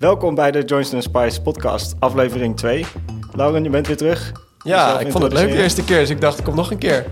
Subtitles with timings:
[0.00, 2.86] Welkom bij de Johnson Spice podcast, aflevering 2.
[3.32, 4.32] Lauren, je bent weer terug.
[4.62, 6.78] Ja, ik vond het leuk de eerste keer, dus ik dacht, ik kom nog een
[6.78, 7.06] keer.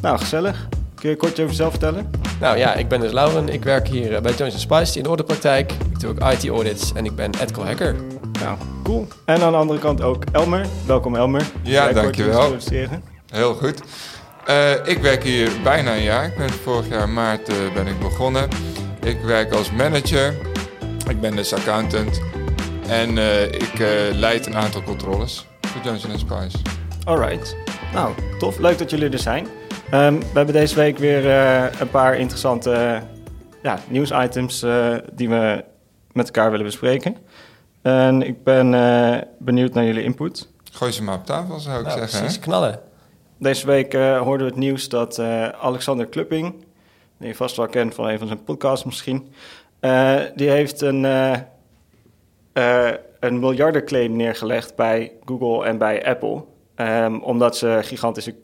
[0.00, 0.68] Nou, gezellig.
[0.94, 2.10] Kun je kort over jezelf vertellen?
[2.40, 3.48] Nou ja, ik ben dus Lauren.
[3.48, 5.72] Ik werk hier eh, bij Johnson Spice in de orderpraktijk.
[5.72, 7.96] Ik doe ook IT-audits en ik ben ethical hacker.
[8.40, 9.06] Nou, cool.
[9.24, 10.66] En aan de andere kant ook Elmer.
[10.86, 11.42] Welkom Elmer.
[11.62, 12.56] Ja, jij dankjewel.
[13.26, 13.80] Heel goed.
[14.44, 16.24] Eh, ik werk hier bijna een jaar.
[16.24, 18.48] Ik ben vorig jaar maart eh, ben ik begonnen.
[19.02, 20.34] Ik werk als manager.
[21.08, 22.20] Ik ben dus accountant.
[22.88, 26.58] En eh, ik eh, leid een aantal controles voor Johnson Spice.
[27.04, 27.56] Alright.
[27.92, 28.58] Nou, tof.
[28.58, 29.46] Leuk dat jullie er zijn.
[29.90, 33.02] Ehm, we hebben deze week weer eh, een paar interessante
[33.62, 34.60] ja, nieuwsitems
[35.12, 35.64] die we
[36.12, 37.16] met elkaar willen bespreken.
[37.82, 38.70] En ik ben
[39.38, 40.48] benieuwd naar jullie input.
[40.72, 42.18] Gooi ze maar op tafel, zou ik Nou, zeggen.
[42.18, 42.42] precies, hè?
[42.42, 42.80] knallen.
[43.38, 45.18] Deze week hoorden we het nieuws dat
[45.60, 46.64] Alexander Klupping,
[47.18, 49.32] die je vast wel kent van een van zijn podcasts misschien,
[49.80, 51.04] eh, die heeft een,
[52.52, 56.44] eh, een miljardenclaim neergelegd bij Google en bij Apple.
[56.74, 58.34] Ehm, omdat ze gigantische,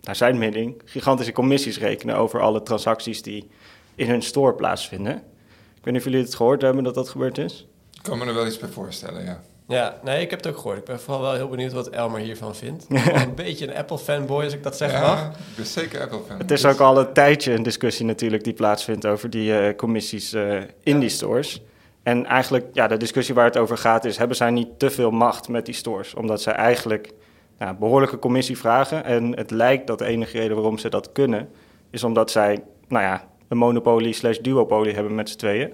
[0.00, 3.48] naar zijn mening, gigantische commissies rekenen over alle transacties die
[3.94, 5.14] in hun store plaatsvinden.
[5.14, 7.66] Ik weet niet of jullie het gehoord hebben dat dat gebeurd is.
[7.92, 9.40] Ik kan me er wel iets bij voorstellen, ja.
[9.68, 10.78] Ja, nee, ik heb het ook gehoord.
[10.78, 12.82] Ik ben vooral wel heel benieuwd wat Elmer hiervan vindt.
[12.82, 15.18] Ik ben wel een beetje een Apple-fanboy, als ik dat zeggen mag.
[15.20, 16.38] ja ik ben zeker Apple-fan.
[16.38, 19.76] Het is Dus- ook al een tijdje een discussie natuurlijk die plaatsvindt over die eh,
[19.76, 21.62] commissies eh, in die stores.
[22.02, 25.10] En eigenlijk, ja, de discussie waar het over gaat is, hebben zij niet te veel
[25.10, 26.14] macht met die stores?
[26.14, 27.10] Omdat zij eigenlijk
[27.58, 29.04] ja, behoorlijke commissie vragen.
[29.04, 31.48] En het lijkt dat de enige reden waarom ze dat kunnen,
[31.90, 35.72] is omdat zij, nou ja, een monopolie slash duopolie hebben met z'n tweeën.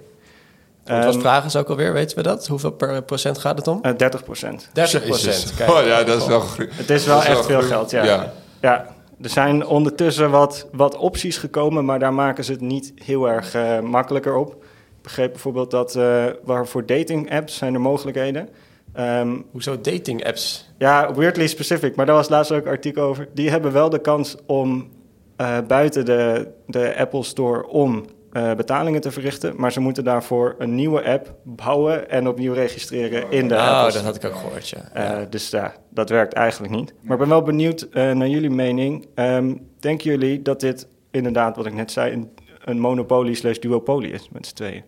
[0.85, 2.47] Wat was Ehm, vragen is ook alweer, weten we dat?
[2.47, 3.79] Hoeveel per procent gaat het om?
[3.83, 4.69] eh, 30 procent.
[4.73, 5.23] 30 Jezus.
[5.23, 5.55] procent.
[5.57, 5.71] Kijk.
[5.81, 6.69] Oh ja, dat is wel goed.
[6.73, 8.05] Het is wel is echt wel veel geld, ja.
[8.05, 8.33] Ja.
[8.61, 8.87] Ja,
[9.23, 13.55] er zijn ondertussen wat, wat opties gekomen, maar daar maken ze het niet heel erg
[13.55, 14.53] eh, makkelijker op.
[14.53, 18.49] Ik begreep bijvoorbeeld dat eh waar voor dating apps zijn er mogelijkheden.
[18.93, 20.71] Ehm, Hoezo dating apps?
[20.79, 23.29] ja, weirdly specific, maar daar was laatst ook een artikel over.
[23.35, 24.89] Die hebben wel de kans om
[25.37, 30.55] eh, buiten de, de Apple Store om eh, betalingen te verrichten, maar ze moeten daarvoor
[30.59, 33.93] een nieuwe app bouwen en opnieuw registreren in de Oh, Store.
[33.93, 34.89] dat had ik ook gehoord, ja.
[34.93, 36.95] Eh, dus ja, dat werkt eigenlijk niet.
[37.01, 39.07] Maar ik ben wel benieuwd eh, naar jullie mening.
[39.15, 42.31] Ehm, denken jullie dat dit inderdaad, wat ik net zei, een,
[42.65, 44.83] een monopolie slash duopolie is met z'n tweeën?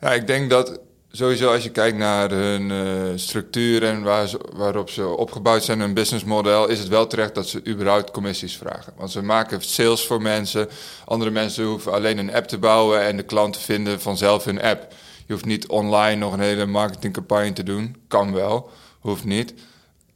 [0.00, 0.80] Ja, ik denk dat
[1.12, 5.94] sowieso als je kijkt naar hun eh, structuur en waar waarop ze opgebouwd zijn, hun
[5.94, 8.92] businessmodel, is het wel terecht dat ze überhaupt commissies vragen.
[8.96, 10.68] Want ze maken sales voor mensen.
[11.04, 14.86] Andere mensen hoeven alleen een app te bouwen en de klanten vinden vanzelf hun app.
[15.26, 17.96] Je hoeft niet online nog een hele marketingcampagne te doen.
[18.08, 19.54] Kan wel, hoeft niet.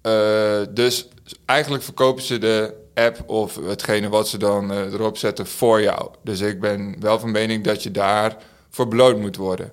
[0.00, 1.08] Eh, dus
[1.44, 6.10] eigenlijk verkopen ze de app of hetgene wat ze dan eh, erop zetten voor jou.
[6.22, 8.36] Dus ik ben wel van mening dat je daar
[8.70, 9.72] voor beloond moet worden.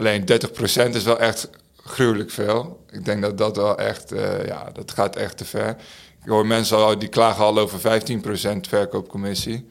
[0.00, 2.84] Alleen 30% is wel echt gruwelijk veel.
[2.90, 5.76] Ik denk dat dat wel echt, eh, ja, dat gaat echt te ver.
[6.22, 9.68] Ik hoor mensen al, die klagen al over 15% verkoopcommissie.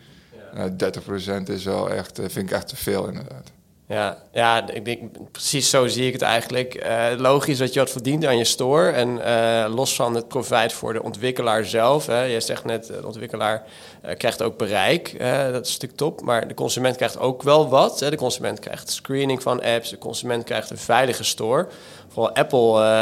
[0.53, 3.51] Nou, 30% is wel echt, eh, vind ik echt te veel inderdaad.
[3.89, 6.73] Ja, ja, ik denk precies zo zie ik het eigenlijk.
[6.73, 8.89] Eh, logisch dat je wat verdient aan je store.
[8.89, 12.05] En eh, los van het profijt voor de ontwikkelaar zelf.
[12.05, 13.63] Hè, je zegt net, de ontwikkelaar
[14.01, 15.19] eh, krijgt ook bereik.
[15.51, 16.21] dat is natuurlijk top.
[16.21, 17.99] Maar de consument krijgt ook wel wat.
[17.99, 18.09] Hè.
[18.09, 19.89] De consument krijgt screening van apps.
[19.89, 21.67] De consument krijgt een veilige store.
[22.07, 22.59] Vooral Apple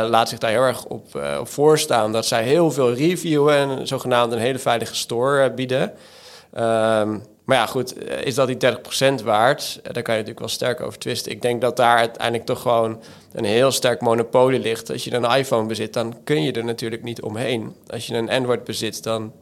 [0.09, 2.12] laat zich daar heel erg op, op voorstaan.
[2.12, 5.94] Dat zij heel veel reviewen en zogenaamd een hele veilige store bieden.
[6.54, 9.80] Ehm, maar ja, goed, eh, is dat die 30% waard?
[9.84, 11.31] Eh, Daar kan je natuurlijk wel sterk over twisten.
[11.31, 13.02] Ik denk dat daar uiteindelijk toch gewoon
[13.34, 14.91] een heel sterk monopolie ligt.
[14.91, 17.75] Als je een iPhone bezit, dan kun je er natuurlijk niet omheen.
[17.88, 19.34] Als je een Android bezit, dan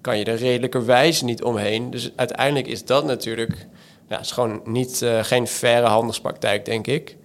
[0.00, 1.90] kan je er redelijkerwijs niet omheen.
[1.90, 3.66] Dus uiteindelijk is dat natuurlijk
[4.08, 7.16] ja, is gewoon niet, eh, geen faire handelspraktijk, denk ik.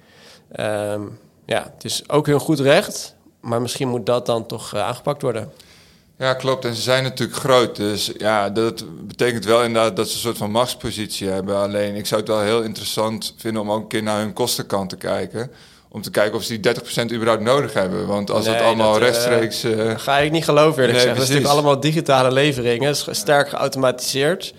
[0.52, 1.02] Ehm,
[1.46, 5.52] ja, het is ook hun goed recht, maar misschien moet dat dan toch aangepakt worden.
[6.18, 6.66] Ja, klopt.
[6.66, 7.76] En ze zijn natuurlijk groot.
[7.76, 11.56] Dus ja, dat betekent wel inderdaad dat ze een soort van machtspositie hebben.
[11.58, 14.90] Alleen ik zou het wel heel interessant vinden om ook een keer naar hun kostenkant
[14.90, 15.52] te kijken.
[15.90, 18.08] Om te kijken of ze die 30% überhaupt nodig hebben.
[18.08, 19.64] Want als Nee, het allemaal dat, eh, rechtstreeks...
[19.64, 21.16] eh, ga ik niet geloven, eerlijk Nee, gezegd.
[21.18, 22.96] Dat is natuurlijk allemaal digitale leveringen.
[22.96, 24.54] Sterk geautomatiseerd.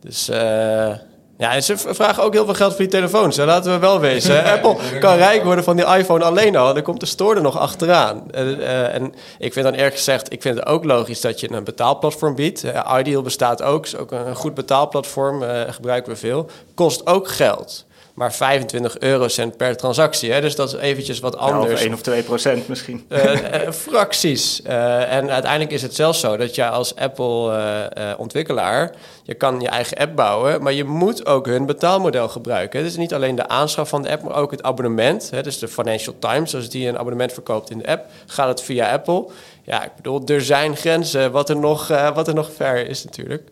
[0.00, 0.92] Dus eh,
[1.40, 3.36] ja, en ze vragen ook heel veel geld voor die telefoons.
[3.36, 3.44] hè.
[3.44, 4.34] Laten we wel wezen.
[4.44, 4.50] hè.
[4.54, 6.74] Apple kan rijk worden van die iPhone alleen al.
[6.74, 8.30] Dan komt de store er nog achteraan.
[8.30, 11.64] Eh, en ik vind dan eerlijk gezegd, ik vind het ook logisch dat je een
[11.64, 12.64] betaalplatform biedt.
[12.98, 15.42] Ideal bestaat ook, is ook een goed betaalplatform.
[15.42, 16.46] eh, gebruiken we veel.
[16.74, 17.84] Kost ook geld.
[18.14, 20.32] Maar 25 eurocent per transactie.
[20.32, 20.40] Hè?
[20.40, 21.82] Dus dat is eventjes wat Ja, of anders.
[21.82, 23.04] 1 of 2 procent misschien.
[23.08, 24.62] Eh, eh, fracties.
[24.62, 28.94] Eh, en uiteindelijk is het zelfs zo dat jij als Apple-ontwikkelaar...
[29.22, 32.80] je kan je eigen app bouwen, maar je moet ook hun betaalmodel gebruiken.
[32.80, 35.30] Het is niet alleen de aanschaf van de app, maar ook het abonnement.
[35.30, 35.42] Hè?
[35.42, 38.06] Dus de Financial Times, als die een abonnement verkoopt in de app...
[38.26, 39.28] gaat het via Apple.
[39.62, 43.48] Ja, ik bedoel, er zijn grenzen wat er nog, wat er nog ver is natuurlijk.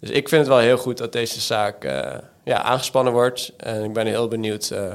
[0.00, 1.86] Dus ik vind het wel heel goed dat deze zaak
[2.48, 3.52] ja, aangespannen wordt.
[3.56, 4.92] En ik ben heel benieuwd eh,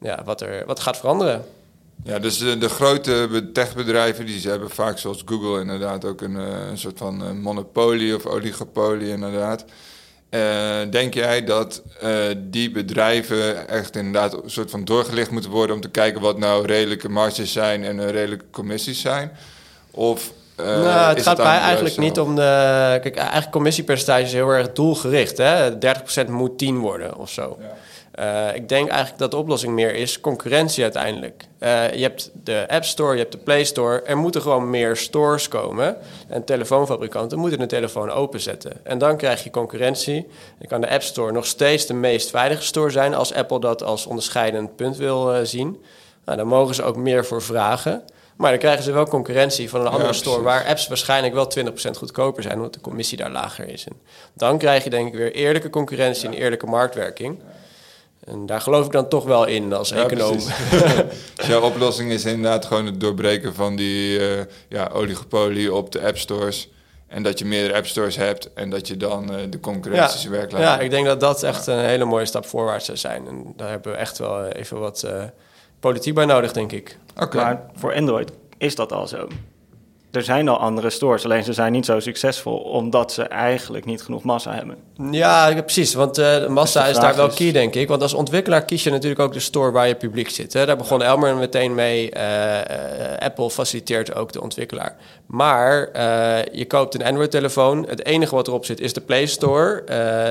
[0.00, 1.44] ja, wat, er, wat gaat veranderen.
[2.04, 6.36] Ja, dus de, grote be- techbedrijven die ze hebben vaak zoals Google inderdaad ook een,
[6.36, 9.64] eh, soort van eh, monopolie of oligopolie inderdaad.
[10.90, 11.82] Denk jij dat
[12.36, 16.66] die bedrijven echt inderdaad een soort van doorgelicht moeten worden om te kijken wat nou
[16.66, 19.36] redelijke marges zijn en redelijke commissies zijn?
[19.90, 22.98] Of eh, nou, het gaat mij het eigenlijk niet om de...
[23.02, 25.38] Kijk, eigenlijk commissiepercentage is heel erg doelgericht.
[25.38, 25.70] Hè?
[25.72, 25.76] 30%
[26.28, 27.58] moet 10 worden of zo.
[27.60, 27.74] Ja.
[28.14, 31.44] Eh, ik denk eigenlijk dat de oplossing meer is concurrentie uiteindelijk.
[31.58, 34.02] Eh, je hebt de App Store, je hebt de Play Store.
[34.02, 35.96] Er moeten gewoon meer stores komen.
[36.28, 38.72] En telefoonfabrikanten moeten een telefoon openzetten.
[38.82, 40.26] En dan krijg je concurrentie.
[40.58, 43.14] Dan kan de App Store nog steeds de meest veilige store zijn...
[43.14, 45.82] als Apple dat als onderscheidend punt wil zien.
[46.24, 48.02] Nou, dan mogen ze ook meer voor vragen.
[48.36, 50.42] Maar dan krijgen ze wel concurrentie van een andere store...
[50.42, 52.56] waar apps waarschijnlijk wel 20% goedkoper zijn...
[52.56, 53.86] omdat de commissie daar lager is.
[53.86, 53.92] En
[54.32, 57.38] dan krijg je denk ik weer eerlijke concurrentie en eerlijke marktwerking...
[58.24, 60.32] En daar geloof ik dan toch wel in als Ja, econoom.
[60.32, 60.48] Dus
[61.46, 66.18] jouw oplossing is inderdaad gewoon het doorbreken van die eh, ja, oligopolie op de app
[66.18, 66.68] stores.
[67.06, 70.32] En dat je meerdere app stores hebt en dat je dan eh, de concurrentie zijn
[70.32, 73.26] werk laat ja, ik denk dat dat echt een hele mooie stap voorwaarts zou zijn.
[73.26, 75.22] En daar hebben we echt wel even wat eh,
[75.84, 76.98] politiek bij nodig, denk ik.
[77.16, 77.36] Oké.
[77.36, 79.28] Maar voor Android is dat al zo.
[80.14, 84.02] Er zijn al andere stores, alleen ze zijn niet zo succesvol omdat ze eigenlijk niet
[84.02, 84.76] genoeg massa hebben.
[85.10, 85.94] Ja, precies.
[85.94, 87.88] Want de massa Dus is daar wel key, denk ik.
[87.88, 90.52] Want als ontwikkelaar kies je natuurlijk ook de store waar je publiek zit.
[90.52, 90.66] Hè?
[90.66, 92.10] Daar begon Elmer meteen mee.
[92.10, 94.96] Eh, eh, Apple faciliteert ook de ontwikkelaar.
[95.26, 95.90] Maar
[96.52, 97.86] je koopt een Android-telefoon.
[97.88, 99.82] Het enige wat erop zit is de Play Store.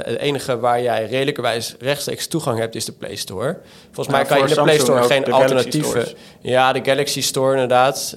[0.05, 3.57] Het enige waar jij redelijkerwijs rechtstreeks toegang hebt is de Play Store.
[3.91, 6.07] Volgens mij kan je in de Play Store geen alternatieven...
[6.41, 8.15] Ja, de Galaxy Store inderdaad.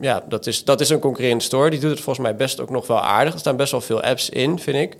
[0.00, 1.70] Ja, dat is, dat is een concurrerende store.
[1.70, 3.32] Die doet het volgens mij best ook nog wel aardig.
[3.32, 4.96] Er staan best wel veel apps in, vind ik.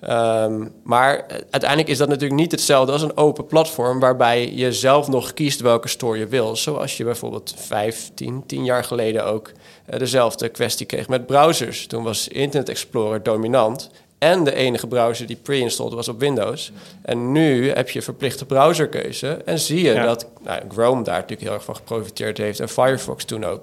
[0.00, 4.00] Ehm, maar uiteindelijk is dat natuurlijk niet hetzelfde als een open platform...
[4.00, 6.56] waarbij je zelf nog kiest welke store je wil.
[6.56, 9.52] Zoals je bijvoorbeeld 15, 10 jaar geleden ook
[9.86, 11.86] eh, dezelfde kwestie kreeg met browsers.
[11.86, 13.90] Toen was Internet Explorer dominant...
[14.22, 16.72] En de enige browser die pre-installed was op Windows.
[17.02, 19.42] En nu heb je verplichte browserkeuze.
[19.44, 20.04] En zie je Ja.
[20.04, 22.60] dat nou, Chrome daar natuurlijk heel erg van geprofiteerd heeft.
[22.60, 23.60] En Firefox toen ook.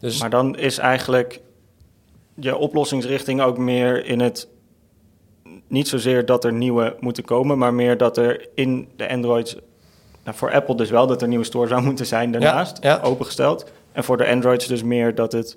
[0.00, 1.40] Dus Maar dan is eigenlijk
[2.34, 4.48] je oplossingsrichting ook meer in het...
[5.66, 9.56] Niet zozeer dat er nieuwe moeten komen, maar meer dat er in de Androids...
[10.24, 13.00] Nou, voor Apple dus wel dat er nieuwe store zou moeten zijn daarnaast, ja.
[13.02, 13.70] opengesteld.
[13.92, 15.56] En voor de Androids dus meer dat het,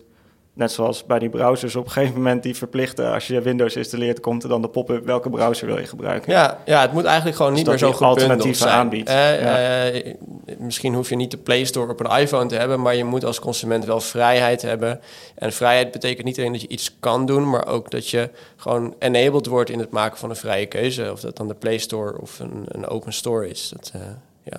[0.55, 1.75] net zoals bij die browsers...
[1.75, 4.19] op een gegeven moment die verplichten, als je Windows installeert...
[4.19, 6.31] komt er dan de pop-up, welke browser wil je gebruiken?
[6.33, 8.69] Ja, ja, het moet eigenlijk gewoon niet Dus meer dat zo zijn.
[8.73, 9.09] aanbiedt.
[9.09, 9.85] Eh, Ja.
[9.89, 10.13] eh,
[10.57, 13.25] misschien hoef je niet de Play Store op een iPhone te hebben, maar je moet
[13.25, 14.99] als consument wel vrijheid hebben.
[15.35, 18.95] En vrijheid betekent niet alleen dat je iets kan doen, maar ook dat je gewoon
[18.99, 21.11] enabled wordt in het maken van een vrije keuze.
[21.11, 23.69] Of dat dan de Play Store of een, een open store is.
[23.75, 24.01] Dat, eh,
[24.43, 24.57] ja.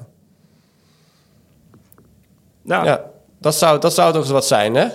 [2.62, 3.05] Nou, ja,
[3.38, 4.87] dat zou, dat zou toch eens wat zijn, hè?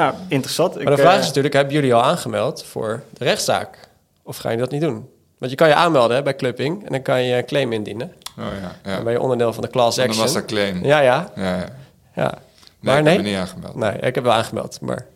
[0.00, 0.74] Nou, interessant.
[0.84, 3.78] Maar de vraag is natuurlijk, hebben jullie al aangemeld voor de rechtszaak?
[4.22, 5.08] Of ga je dat niet doen?
[5.38, 8.12] Want je kan je aanmelden hè, bij Clubbing en dan kan je een claim indienen.
[8.38, 8.94] Oh ja, ja.
[8.94, 10.22] Dan ben je onderdeel van de class Dan action.
[10.24, 10.84] was dat claim.
[10.84, 11.66] Ja, ja, Ja, ja.
[12.14, 12.32] ja.
[12.80, 13.14] Nee, maar ik nee?
[13.14, 13.74] heb me niet aangemeld.
[13.74, 15.06] Nee, ik heb wel aangemeld, maar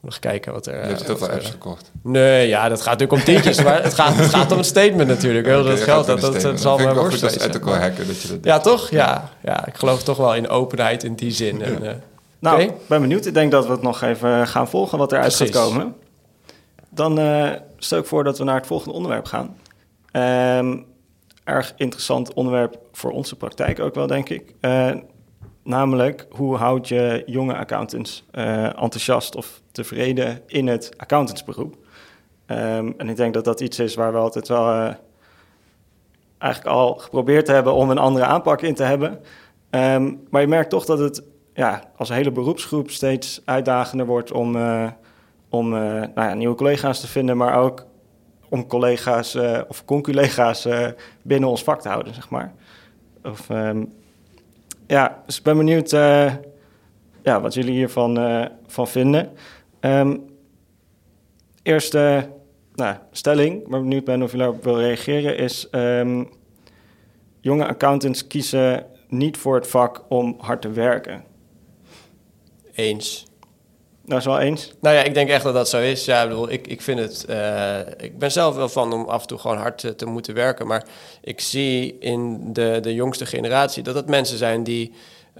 [0.00, 0.74] nog kijken wat er...
[0.74, 1.90] Je eh, hebt heel wat veel apps gekocht.
[2.02, 5.08] Nee, ja, dat gaat natuurlijk om tientjes, maar het gaat, het gaat om een statement
[5.08, 5.46] natuurlijk.
[5.46, 7.48] Heel dat geld, dat, dat, dat zal wel worst goed als wezen.
[7.48, 8.64] ethical hacker dat je dat Ja, doet.
[8.64, 8.90] toch?
[8.90, 9.30] Ja.
[9.42, 11.62] ja, ik geloof toch wel in openheid in die zin.
[11.62, 11.94] En, eh,
[12.44, 12.74] Nou, Oké.
[12.86, 13.26] ben benieuwd.
[13.26, 15.56] Ik denk dat we het nog even gaan volgen wat eruit gaat Precies.
[15.56, 15.94] komen.
[16.88, 19.56] Dan eh, stel ik voor dat we naar het volgende onderwerp gaan.
[20.10, 20.76] Ehm,
[21.44, 24.54] erg interessant onderwerp voor onze praktijk ook wel, denk ik.
[24.60, 24.90] Eh,
[25.62, 31.76] namelijk, hoe houd je jonge accountants eh, enthousiast of tevreden in het accountantsberoep?
[32.46, 34.94] Ehm, en ik denk dat dat iets is waar we altijd wel
[36.38, 39.20] eigenlijk al geprobeerd hebben om een andere aanpak in te hebben.
[39.70, 41.22] Ehm, maar je merkt toch dat het
[41.54, 44.90] ja, als hele beroepsgroep steeds uitdagender wordt om, eh,
[45.48, 47.86] om eh, nou ja, nieuwe collega's te vinden, maar ook
[48.48, 50.68] om collega's eh, of conculega's
[51.22, 52.54] binnen ons vak te houden, zeg maar.
[53.22, 53.84] Of, ehm,
[54.86, 55.90] ja, dus ik ben benieuwd
[57.22, 59.32] ja, wat jullie hiervan van vinden.
[59.80, 60.16] Ehm,
[61.62, 62.28] eerste
[62.74, 65.70] nou, stelling, waar ik benieuwd ben of jullie daarop wil reageren, is...
[65.70, 66.24] ehm,
[67.40, 71.24] jonge accountants kiezen niet voor het vak om hard te werken.
[72.74, 73.24] Eens.
[74.06, 74.72] Dat is wel eens.
[74.80, 76.04] Nou ja, ik denk echt dat dat zo is.
[76.04, 77.26] Ja, ik, bedoel, ik, ik vind het.
[77.30, 80.34] Uh, ik ben zelf wel van om af en toe gewoon hard te, te, moeten
[80.34, 80.66] werken.
[80.66, 80.84] Maar
[81.20, 84.92] ik zie in de, de jongste generatie dat het mensen zijn die.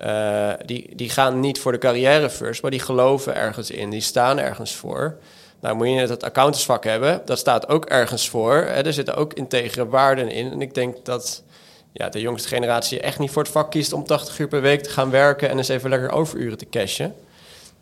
[0.04, 3.90] Uh, die, die gaan niet voor de carrière first, maar die geloven ergens in.
[3.90, 5.18] Die staan ergens voor.
[5.60, 7.22] Nou, moet je net het accountantsvak hebben.
[7.24, 8.54] Dat staat ook ergens voor.
[8.54, 8.84] Hè.
[8.84, 10.50] Er zitten ook integere waarden in.
[10.50, 11.42] En ik denk dat
[11.96, 14.82] ja, de jongste generatie echt niet voor het vak kiest om 80 uur per week
[14.82, 17.14] te gaan werken en eens even lekker overuren te cashen.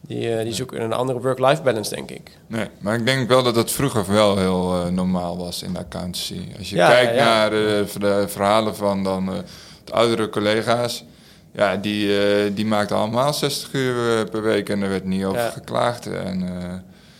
[0.00, 2.30] Die, uh, die zoeken een andere work-life balance, denk ik.
[2.46, 5.78] Nee, maar ik denk wel dat het vroeger wel heel uh, normaal was in de
[5.78, 6.40] accountancy.
[6.58, 7.24] Als je ja, kijkt ja, ja.
[7.24, 9.26] naar uh, de verhalen van dan
[9.84, 11.04] de oudere collega's,
[11.52, 16.06] ja, die, die maakten allemaal 60 uur per week en er werd niet over geklaagd.
[16.06, 16.48] En,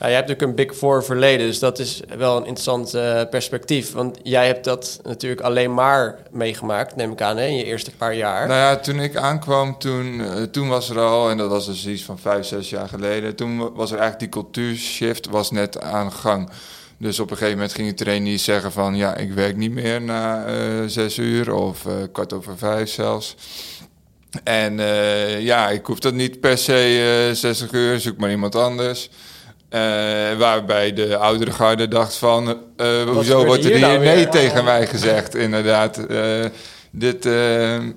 [0.03, 3.21] ja, jij hebt natuurlijk een Big Four verleden, dus dat is wel een interessant uh,
[3.31, 3.93] perspectief.
[3.93, 7.91] Want jij hebt dat natuurlijk alleen maar meegemaakt, neem ik aan, hè, in je eerste
[7.97, 8.47] paar jaar.
[8.47, 11.87] Nou ja, toen ik aankwam, toen, uh, toen was er al, en dat was dus
[11.87, 13.37] iets van vijf, zes jaar geleden...
[13.37, 16.51] toen was er eigenlijk die cultuurshift was net aan gang.
[16.99, 18.97] Dus op een gegeven moment ging de trainee zeggen van...
[18.97, 23.37] ja, ik werk niet meer na uh, zes uur of kwart over vijf zelfs...
[24.45, 24.77] En
[25.43, 29.11] ja, ik hoef dat niet per se 60 uur, zoek maar iemand anders.
[29.75, 29.79] Uh,
[30.39, 32.49] waarbij de oudere garde dacht van...
[32.77, 36.01] Uh, hoezo wordt er hier, nou nee tegen mij gezegd, inderdaad.
[36.11, 36.45] Uh,
[36.91, 37.29] dit,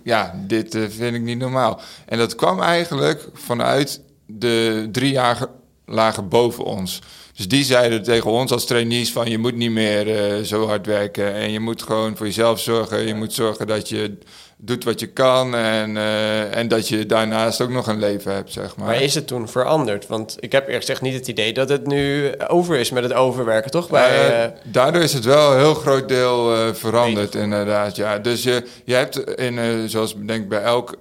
[0.03, 1.81] ja, dit vind ik niet normaal.
[2.05, 5.45] En dat kwam eigenlijk vanuit de drie jaar
[5.85, 7.01] lagen boven ons.
[7.33, 9.29] Dus die zeiden tegen ons als trainees van...
[9.29, 13.07] je moet niet meer zo hard werken en je moet gewoon voor jezelf zorgen.
[13.07, 14.17] Je moet zorgen dat je
[14.65, 18.51] doet wat je kan en, uh, en dat je daarnaast ook nog een leven hebt,
[18.51, 18.87] zeg maar.
[18.87, 20.07] Maar is het toen veranderd?
[20.07, 23.13] Want ik heb eerlijk gezegd niet het idee dat het nu over is met het
[23.13, 23.89] overwerken, toch?
[23.89, 27.95] Bij, uh, daardoor is het wel een heel groot deel uh, veranderd, inderdaad.
[27.95, 28.19] Ja.
[28.19, 30.97] Dus je, je hebt, in, zoals ik denk bij elk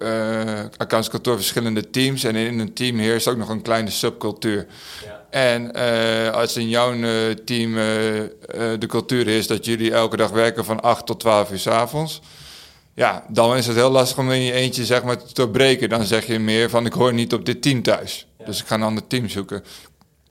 [0.76, 2.24] accountskantoor, verschillende teams.
[2.24, 4.66] En in een team heerst ook nog een kleine subcultuur.
[5.04, 5.22] Ja.
[5.30, 5.72] En
[6.32, 6.92] als in jouw
[7.44, 7.74] team
[8.78, 12.20] de cultuur is dat jullie elke dag werken van 8 tot 12 uur s avonds
[12.94, 15.88] ja, dan is het heel lastig om in je eentje zeg maar, te breken.
[15.88, 18.26] Dan zeg je meer van ik hoor niet op dit team thuis.
[18.46, 19.64] Dus ik ga een ander team zoeken.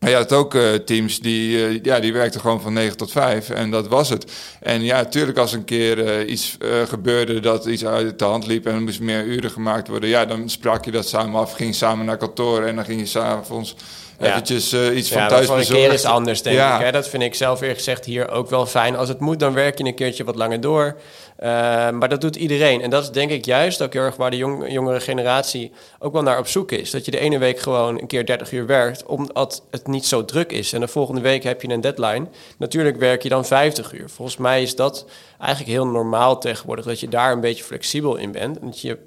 [0.03, 3.12] Maar je had ook uh, teams die, uh, ja, die werkten gewoon van 9 tot
[3.12, 4.32] 5 en dat was het.
[4.60, 8.65] En ja, natuurlijk als een keer uh, iets gebeurde dat iets uit de hand liep
[8.65, 11.75] en er moest meer uren gemaakt worden, ja, dan sprak je dat samen af, ging
[11.75, 13.75] samen naar kantoor en dan ging je s'avonds
[14.20, 14.27] ja.
[14.27, 15.75] eventjes iets van ja, thuis bezorgen.
[15.75, 16.86] een keer is anders, denk ik.
[16.86, 16.91] Hè?
[16.91, 18.96] Dat vind ik zelf eerlijk gezegd hier ook wel fijn.
[18.96, 20.96] Als het moet, dan werk je een keertje wat langer door.
[21.44, 21.50] Uh,
[21.90, 22.82] maar dat doet iedereen.
[22.82, 26.14] En dat is denk ik juist ook heel erg waar de jong, jongere generatie ook
[26.14, 26.92] wel naar op zoek is.
[26.92, 30.26] Dat je de ene week gewoon een keer 30 uur werkt, omdat het niet zo
[30.26, 30.74] druk is.
[30.74, 32.28] En de volgende week heb je een deadline.
[32.58, 34.10] Natuurlijk werk je dan 50 uur.
[34.10, 35.06] Volgens mij is dat
[35.40, 38.60] eigenlijk heel normaal tegenwoordig, dat je daar een beetje flexibel in bent.
[38.60, 38.98] En dat je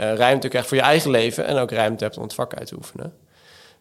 [0.00, 2.66] uh, ruimte krijgt voor je eigen leven en ook ruimte hebt om het vak uit
[2.66, 3.12] te oefenen.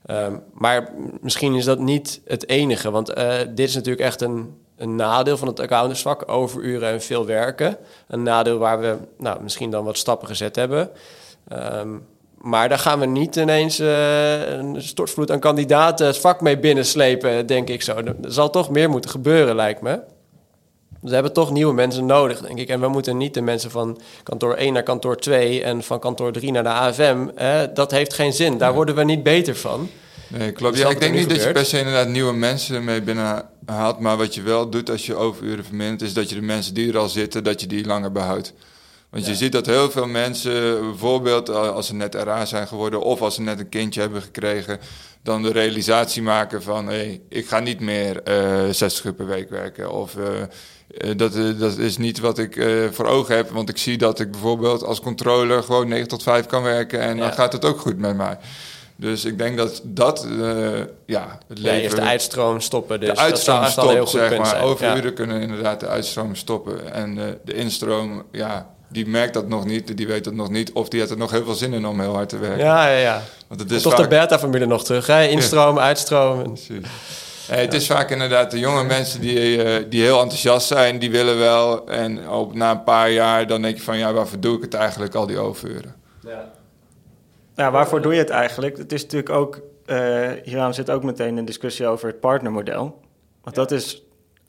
[0.09, 4.64] Um, maar misschien is dat niet het enige, want uh, dit is natuurlijk echt een
[4.77, 7.77] een nadeel van het accountantsvak, overuren en veel werken.
[8.07, 10.89] Een nadeel waar we nou, misschien dan wat stappen gezet hebben.
[11.53, 12.05] Um,
[12.45, 17.45] maar daar gaan we niet ineens uh, een stortvloed aan kandidaten het vak mee binnenslepen,
[17.45, 17.95] denk ik zo.
[17.95, 19.99] Er zal toch meer moeten gebeuren, lijkt me.
[21.01, 22.69] We hebben toch nieuwe mensen nodig, denk ik.
[22.69, 26.31] En we moeten niet de mensen van kantoor 1 naar kantoor 2 en van kantoor
[26.31, 27.27] 3 naar de AFM.
[27.73, 28.57] Dat heeft geen zin.
[28.57, 29.89] Daar worden we niet beter van.
[30.37, 30.77] Nee, klopt.
[30.77, 33.99] Ja, ik denk niet dat je per se inderdaad nieuwe mensen mee binnenhaalt.
[33.99, 36.89] Maar wat je wel doet als je overuren vermindert, is dat je de mensen die
[36.89, 38.53] er al zitten, dat je die langer behoudt.
[39.09, 43.21] Want je ziet dat heel veel mensen, bijvoorbeeld als ze net RA zijn geworden of
[43.21, 44.79] als ze net een kindje hebben gekregen,
[45.23, 49.13] dan de realisatie maken van hé, hey, ik ga niet meer uh, eh, 60 uur
[49.13, 49.91] per week werken.
[49.91, 54.19] Of uh, dat, dat is niet wat ik voor ogen heb, want ik zie dat
[54.19, 57.21] ik bijvoorbeeld als controller gewoon 9 tot 5 kan werken en ja.
[57.21, 58.37] dan gaat het ook goed met mij.
[58.97, 60.69] Dus ik denk dat dat, uh,
[61.05, 61.89] ja, het leven...
[61.97, 64.61] Ja, de uitstroom stoppen, dus de uitstroom dat stopt, heel goed zeg maar.
[64.61, 65.11] Overuren ja.
[65.11, 66.93] kunnen inderdaad de uitstroom stoppen.
[66.93, 70.71] En uh, de instroom, ja, die merkt dat nog niet, die weet dat nog niet.
[70.71, 72.65] Of die heeft er nog heel veel zin in om heel hard te werken.
[72.65, 73.21] Ja, ja, ja.
[73.47, 74.01] Want het is Toch vaak...
[74.01, 75.27] de beta-formule nog terug, hè?
[75.27, 75.81] Instroom, ja.
[75.81, 76.43] uitstroom.
[76.43, 76.87] Precies.
[77.47, 81.11] Hey, het is vaak inderdaad de jonge mensen die, uh, die heel enthousiast zijn, die
[81.11, 81.87] willen wel.
[81.87, 84.73] En op, na een paar jaar dan denk je van, ja, waarvoor doe ik het
[84.73, 85.95] eigenlijk, al die overuren?
[86.19, 86.53] Ja.
[87.55, 88.77] Ja, waarvoor doe je het eigenlijk?
[88.77, 93.01] Het is natuurlijk ook, uh, hieraan zit ook meteen een discussie over het partnermodel.
[93.41, 94.03] Want dat is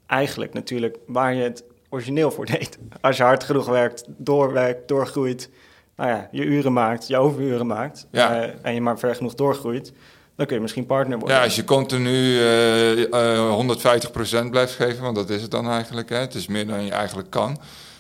[0.07, 2.79] eigenlijk natuurlijk waar je het origineel voor deed.
[3.01, 5.51] Als je hard genoeg werkt, doorwerkt, doorgroeit,
[5.97, 8.47] nou ja, je uren maakt, je overuren maakt ja.
[8.47, 9.93] uh, en je maar ver genoeg doorgroeit,
[10.37, 11.37] dan kun je misschien partner worden.
[11.37, 16.09] Ja, als je continu uh, uh, 150% blijft geven, want dat is het dan eigenlijk,
[16.09, 16.17] hè?
[16.17, 17.59] het is meer dan je eigenlijk kan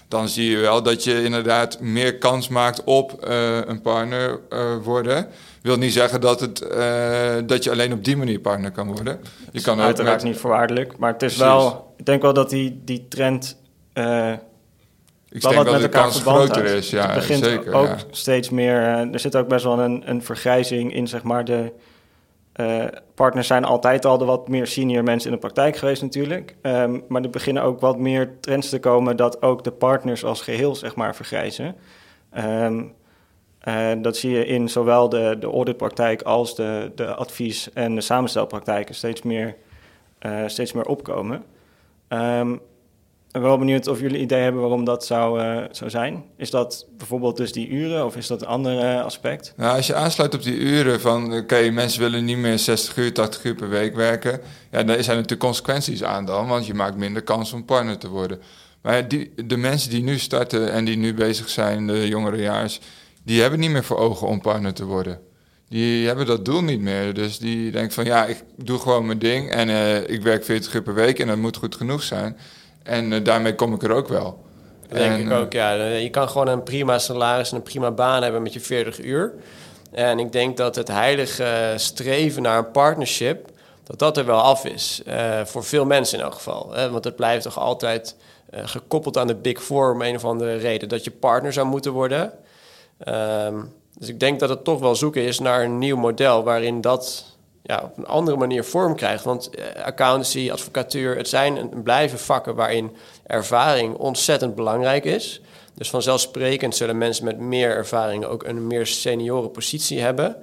[0.08, 4.76] dan zie je wel dat je inderdaad meer kans maakt op eh, een partner uh,
[4.82, 5.28] worden.
[5.62, 9.20] Wil niet zeggen dat, het, uh, dat je alleen op die manier partner kan worden.
[9.52, 11.94] Je kan uiteraard niet voorwaardelijk, maar het is wel.
[11.96, 13.56] Ik denk wel dat die, die trend.
[15.28, 16.90] ik denk dat de kans groter is.
[16.90, 17.96] Ja, het begint zeker, ook ja.
[18.10, 18.80] steeds meer.
[19.12, 21.72] er zit ook best wel een, een vergrijzing in, zeg maar, de
[22.60, 22.84] uh,
[23.14, 26.56] partners zijn altijd al de wat meer senior mensen in de praktijk geweest natuurlijk.
[26.62, 30.40] Um, maar er beginnen ook wat meer trends te komen dat ook de partners als
[30.40, 31.76] geheel zeg maar vergrijzen.
[33.68, 38.00] Uh, dat zie je in zowel de, de auditpraktijk als de, de advies- en de
[38.00, 39.56] samenstelpraktijken steeds meer,
[40.26, 41.44] uh, steeds meer opkomen.
[42.08, 42.60] Um,
[43.40, 46.24] ben wel benieuwd of jullie idee hebben waarom dat zou, uh, zou zijn.
[46.36, 49.52] Is dat bijvoorbeeld dus die uren of is dat een ander uh, aspect?
[49.56, 51.34] Nou, als je aansluit op die uren van...
[51.34, 54.40] oké, mensen willen niet meer 60 uur, 80 uur per week werken...
[54.70, 56.46] ja, daar zijn natuurlijk consequenties aan dan...
[56.46, 58.40] want je maakt minder kans om partner te worden.
[58.82, 62.80] Maar die, de mensen die nu starten en die nu bezig zijn, de jongerejaars...
[63.24, 65.20] die hebben niet meer voor ogen om partner te worden.
[65.68, 67.14] Die hebben dat doel niet meer.
[67.14, 69.50] Dus die denken van ja, ik doe gewoon mijn ding...
[69.50, 72.36] en uh, ik werk 40 uur per week en dat moet goed genoeg zijn...
[72.86, 74.44] En uh, daarmee kom ik er ook wel.
[74.88, 75.72] Dat denk en, ik ook, ja.
[75.72, 79.34] Je kan gewoon een prima salaris en een prima baan hebben met je 40 uur.
[79.92, 83.48] En ik denk dat het heilige streven naar een partnership...
[83.84, 85.02] dat dat er wel af is.
[85.06, 86.72] Uh, voor veel mensen in elk geval.
[86.72, 86.90] Hè?
[86.90, 88.16] Want het blijft toch altijd
[88.54, 89.92] uh, gekoppeld aan de Big Four...
[89.92, 92.32] om een of andere reden dat je partner zou moeten worden.
[93.08, 96.44] Um, dus ik denk dat het toch wel zoeken is naar een nieuw model...
[96.44, 97.35] waarin dat
[97.66, 99.24] ja, op een andere manier vorm krijgt.
[99.24, 102.96] Want uh, accountancy, advocatuur, het zijn en blijven vakken waarin
[103.26, 105.40] ervaring ontzettend belangrijk is.
[105.74, 110.36] Dus vanzelfsprekend zullen mensen met meer ervaring ook een meer senioren positie hebben.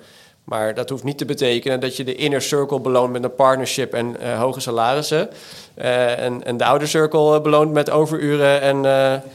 [0.44, 3.94] Maar dat hoeft niet te betekenen dat je de inner circle beloont met een partnership
[3.94, 5.30] en uh, hoge salarissen.
[5.78, 8.84] Uh, en, en, de outer circle beloont met overuren en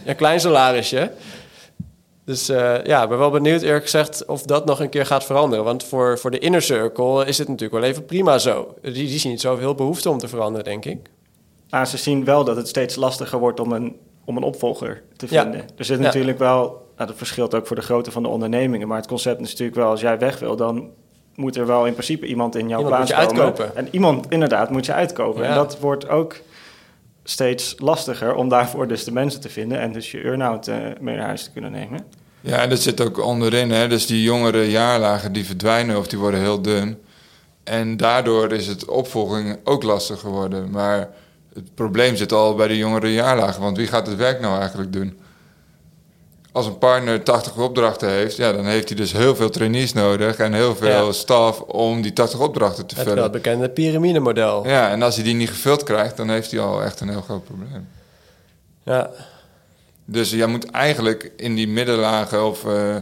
[0.05, 1.11] een klein salarisje.
[2.29, 5.25] Dus uh, ja, ik ben wel benieuwd eerlijk gezegd of dat nog een keer gaat
[5.25, 5.65] veranderen.
[5.65, 8.75] Want voor, voor de inner circle is het natuurlijk wel even prima zo.
[8.83, 10.99] Die, die zien niet zoveel behoefte om te veranderen, denk ik.
[11.71, 15.29] Maar ze zien wel dat het steeds lastiger wordt om een, om een opvolger te
[15.29, 15.61] vinden.
[15.61, 15.65] Ja.
[15.77, 16.45] Er zit natuurlijk ja.
[16.45, 16.63] wel,
[16.97, 18.89] nou, dat verschilt ook voor de grootte van de ondernemingen.
[18.89, 20.91] Maar het concept is natuurlijk wel, als jij weg wil, dan
[21.35, 23.45] moet er wel in principe iemand in jouw iemand plaats komen.
[23.45, 23.77] Uitkopen.
[23.77, 25.43] En iemand inderdaad moet je uitkopen.
[25.43, 25.49] Ja.
[25.49, 26.37] En dat wordt ook
[27.25, 31.17] steeds lastiger om daarvoor dus de mensen te vinden en dus je earn-out uh, mee
[31.17, 32.01] naar huis te kunnen nemen.
[32.49, 33.71] Ja, en dat zit ook onderin.
[33.71, 33.89] Hè?
[33.89, 36.99] Dus die jongere jaarlagen die verdwijnen of die worden heel dun.
[37.65, 40.71] En daardoor is het opvolging ook lastig geworden.
[40.71, 41.09] Maar
[41.55, 43.63] het probleem zit al bij de jongere jaarlagen.
[43.63, 45.19] Want wie gaat het werk nou eigenlijk doen?
[46.53, 50.37] Als een partner 80 opdrachten heeft, ja, dan heeft hij dus heel veel trainees nodig
[50.37, 51.13] en heel veel ja.
[51.13, 53.23] staf om die 80 opdrachten te het vullen.
[53.23, 54.67] Het bekende piramidemodel.
[54.67, 57.21] Ja, en als hij die niet gevuld krijgt, dan heeft hij al echt een heel
[57.21, 57.89] groot probleem.
[58.83, 59.11] Ja.
[60.11, 62.97] Dus jij moet eigenlijk in die middenlagen of uh,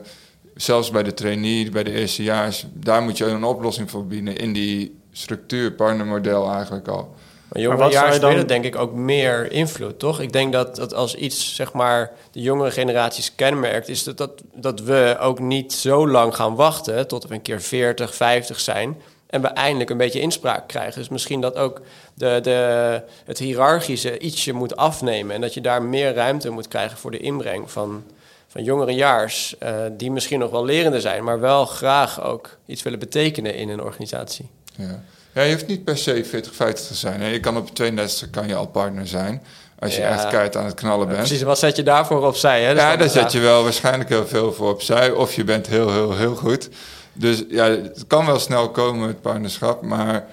[0.55, 4.53] zelfs bij de trainee, bij de eerstejaars, daar moet je een oplossing voor bieden in
[4.53, 7.15] die structuur, partnermodel eigenlijk al.
[7.49, 8.31] Maar jongerejaars dan...
[8.31, 10.21] willen denk ik ook meer invloed, toch?
[10.21, 13.89] Ik denk dat, dat als iets, zeg maar, de jongere generaties kenmerkt...
[13.89, 17.61] is dat, dat, dat we ook niet zo lang gaan wachten tot we een keer
[17.61, 18.97] 40, 50 zijn...
[19.27, 20.99] en we eindelijk een beetje inspraak krijgen.
[20.99, 21.81] Dus misschien dat ook
[22.15, 25.35] de, de, het hiërarchische ietsje moet afnemen...
[25.35, 28.05] en dat je daar meer ruimte moet krijgen voor de inbreng van,
[28.49, 29.55] van jongerejaars...
[29.63, 31.25] Uh, die misschien nog wel lerende zijn...
[31.25, 34.51] maar wel graag ook iets willen betekenen in een organisatie.
[34.77, 35.03] Ja.
[35.37, 37.23] Ja, je hoeft niet per se 40, 50 te zijn.
[37.23, 39.43] Je kan op 32 kan je al partner zijn.
[39.79, 40.09] Als je ja.
[40.09, 41.19] echt keihard aan het knallen bent.
[41.19, 42.63] Precies, wat zet je daarvoor opzij?
[42.63, 42.71] Hè?
[42.71, 45.11] Ja, daar zet je wel waarschijnlijk heel veel voor opzij.
[45.11, 46.69] Of je bent heel, heel, heel goed.
[47.17, 49.83] Dus ja, het kan wel snel komen, het partnerschap.
[49.83, 50.27] Maar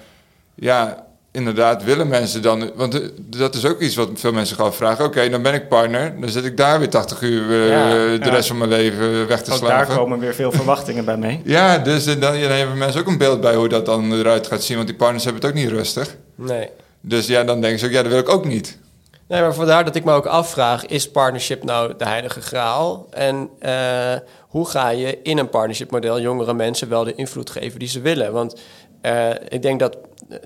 [0.54, 2.70] ja, inderdaad willen mensen dan...
[2.74, 5.04] Want dat is ook iets wat veel mensen gaan vragen.
[5.04, 6.20] Oké, okay, dan ben ik partner.
[6.20, 8.30] Dan zit ik daar weer 80 uur uh, ja, de ja.
[8.30, 9.86] rest van mijn leven weg te ook slaven.
[9.86, 11.40] daar komen weer veel verwachtingen bij mee.
[11.56, 14.62] Ja, dus dan, dan hebben mensen ook een beeld bij hoe dat dan eruit gaat
[14.62, 14.76] zien.
[14.76, 16.16] Want die partners hebben het ook niet rustig.
[16.34, 16.68] Nee.
[17.00, 18.78] Dus ja, dan denken ze ook, ja, dat wil ik ook niet.
[19.28, 20.86] Nee, maar vandaar dat ik me ook afvraag...
[20.86, 23.06] is partnership nou de heilige graal?
[23.10, 26.20] En uh, hoe ga je in een partnership model...
[26.20, 28.32] jongere mensen wel de invloed geven die ze willen?
[28.32, 28.60] Want
[29.02, 29.98] uh, ik denk dat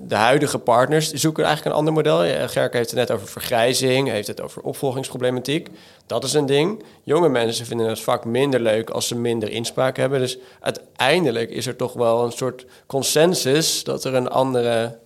[0.03, 2.47] de huidige partners zoeken eigenlijk een ander model.
[2.47, 5.67] Gerke heeft het net over vergrijzing, heeft het over opvolgingsproblematiek.
[6.05, 6.83] Dat is een ding.
[7.03, 10.19] Jonge mensen vinden het vak minder leuk als ze minder inspraak hebben.
[10.19, 14.97] Dus uiteindelijk is er toch wel een soort consensus dat er een andere,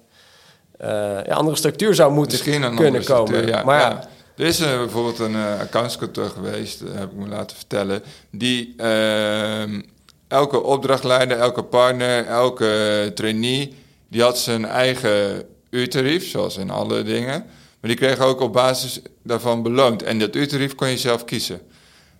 [1.25, 3.47] ja, andere structuur zou moeten Misschien kunnen komen.
[3.47, 4.09] Ja, maar ja.
[4.37, 9.81] Er is uh, bijvoorbeeld een uh, accountskantoor geweest, heb ik me laten vertellen, die ehm,
[10.27, 13.75] elke opdrachtleider, elke partner, elke trainee
[14.13, 17.45] die had zijn eigen uurtarief, zoals in alle dingen.
[17.79, 20.03] Maar die kregen ook op basis daarvan beloond.
[20.03, 21.61] En dat uurtarief kon je zelf kiezen.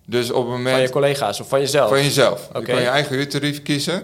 [0.06, 0.74] Dus op het moment...
[0.74, 1.88] Van je collega's of van jezelf?
[1.88, 2.48] Van jezelf.
[2.54, 4.02] Je kan je eigen uurtarief kiezen.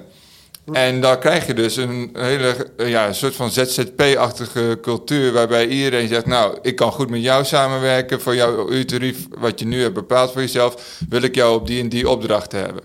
[0.72, 5.32] En dan krijg je dus een hele ja, een soort van ZZP-achtige cultuur...
[5.32, 8.20] waarbij iedereen zegt, nou, ik kan goed met jou samenwerken...
[8.20, 11.00] voor jouw uurtarief, wat je nu hebt bepaald voor jezelf...
[11.08, 12.82] wil ik jou op die en die opdrachten hebben.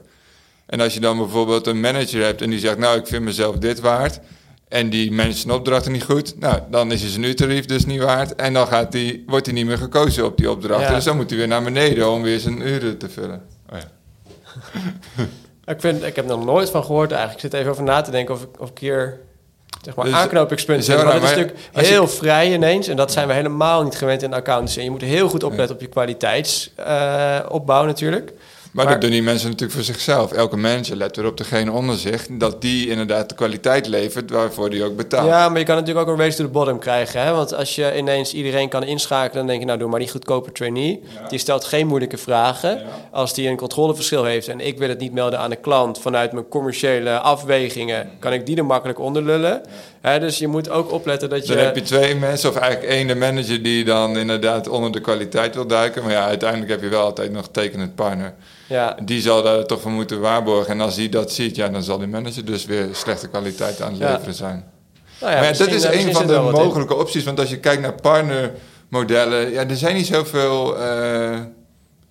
[0.66, 2.78] En als je dan bijvoorbeeld een manager hebt en die zegt...
[2.78, 4.20] nou, ik vind mezelf dit waard...
[4.68, 6.40] en die managt zijn opdrachten niet goed...
[6.40, 8.36] nou, dan is zijn uurtarief dus niet waard...
[8.36, 10.90] en dan gaat die, wordt hij niet meer gekozen op die opdrachten.
[10.90, 10.96] Ja.
[10.96, 13.42] Dus dan moet hij weer naar beneden om weer zijn uren te vullen.
[13.72, 13.92] Oh ja.
[15.68, 17.44] Ik, vind, ik heb er nog nooit van gehoord eigenlijk.
[17.44, 19.20] Ik zit even over na te denken of ik, of ik hier
[19.82, 21.04] zeg maar, Dus- aanknopingspunten zo heb.
[21.06, 22.88] Maar dit is natuurlijk je- heel vrij ineens.
[22.88, 24.78] En dat zijn we helemaal niet gewend in de accountancy.
[24.78, 28.32] En je moet heel goed opletten op je kwaliteitsopbouw natuurlijk.
[28.76, 30.32] Maar, Maar- dat doen die mensen natuurlijk voor zichzelf.
[30.32, 32.28] Elke manager let erop degene onder zich...
[32.32, 35.28] dat die inderdaad de kwaliteit levert waarvoor die ook betaalt.
[35.28, 37.22] Ja, maar je kan natuurlijk ook een race to the bottom krijgen.
[37.22, 37.32] Hè?
[37.34, 39.38] Want als je ineens iedereen kan inschakelen...
[39.38, 41.04] dan denk je, nou doe maar die goedkope trainee.
[41.30, 42.82] Die stelt geen moeilijke vragen.
[43.12, 44.48] Als die een controleverschil heeft...
[44.48, 46.00] en ik wil het niet melden aan de klant...
[46.00, 48.10] vanuit mijn commerciële afwegingen...
[48.20, 49.62] kan ik die er makkelijk onder lullen.
[50.20, 51.56] Dus je moet ook opletten dat je...
[51.56, 53.64] Dan heb je twee mensen, of eigenlijk één de manager...
[53.64, 56.04] die dan inderdaad onder de kwaliteit wil duiken.
[56.04, 58.34] Maar ja, uiteindelijk heb je wel altijd nog tekenend partner.
[58.68, 60.74] Ja, Die zal daar toch voor moeten waarborgen.
[60.74, 63.92] En als die dat ziet, ja, dan zal die manager dus weer slechte kwaliteit aan
[63.92, 64.12] het Ja.
[64.12, 64.66] leveren zijn.
[65.20, 66.42] nou ja, maar ja, dat is een van de in.
[66.44, 67.24] mogelijke opties.
[67.24, 69.52] Want als je kijkt naar partnermodellen...
[69.52, 71.40] Ja, er zijn niet zoveel eh,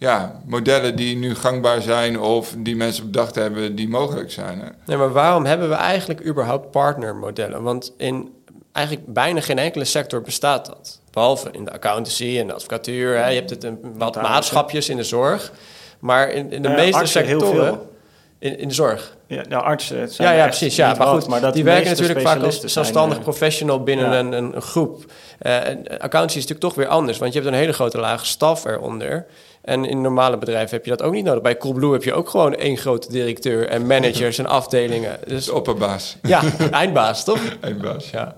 [0.04, 2.20] ja, modellen die nu gangbaar zijn...
[2.20, 4.58] of die mensen bedacht hebben die mogelijk zijn.
[4.58, 4.68] Hè?
[4.86, 7.62] Nee, maar waarom hebben we eigenlijk überhaupt partnermodellen?
[7.62, 8.32] Want in
[8.72, 11.00] eigenlijk bijna geen enkele sector bestaat dat.
[11.10, 13.16] Behalve in de accountancy en de advocatuur.
[13.16, 13.28] Hè.
[13.28, 14.22] Je hebt het een, wat Notarissen.
[14.22, 15.52] maatschapjes in de zorg.
[15.98, 17.64] Maar in, in de meeste sectoren...
[17.64, 17.92] veel.
[18.38, 19.16] In, in de zorg.
[19.26, 20.00] Ja, nou, artsen.
[20.00, 20.76] het zijn Ja, ja precies.
[20.76, 23.82] Ja, maar wat, goed, maar dat die werken natuurlijk vaak als zelfstandig zijn, eh, professional
[23.82, 24.18] binnen ja.
[24.18, 25.04] een, een, groep.
[25.38, 28.26] Eh, en accountancy is natuurlijk toch weer anders, want je hebt een hele grote laag
[28.26, 29.26] staf eronder.
[29.64, 31.42] En in normale bedrijven heb je dat ook niet nodig.
[31.42, 35.18] Bij Coolblue heb je ook gewoon één grote directeur en managers en afdelingen.
[35.26, 36.16] Dus De opperbaas.
[36.22, 37.40] ja, eindbaas, toch?
[37.60, 38.10] Eindbaas.
[38.10, 38.36] Ja.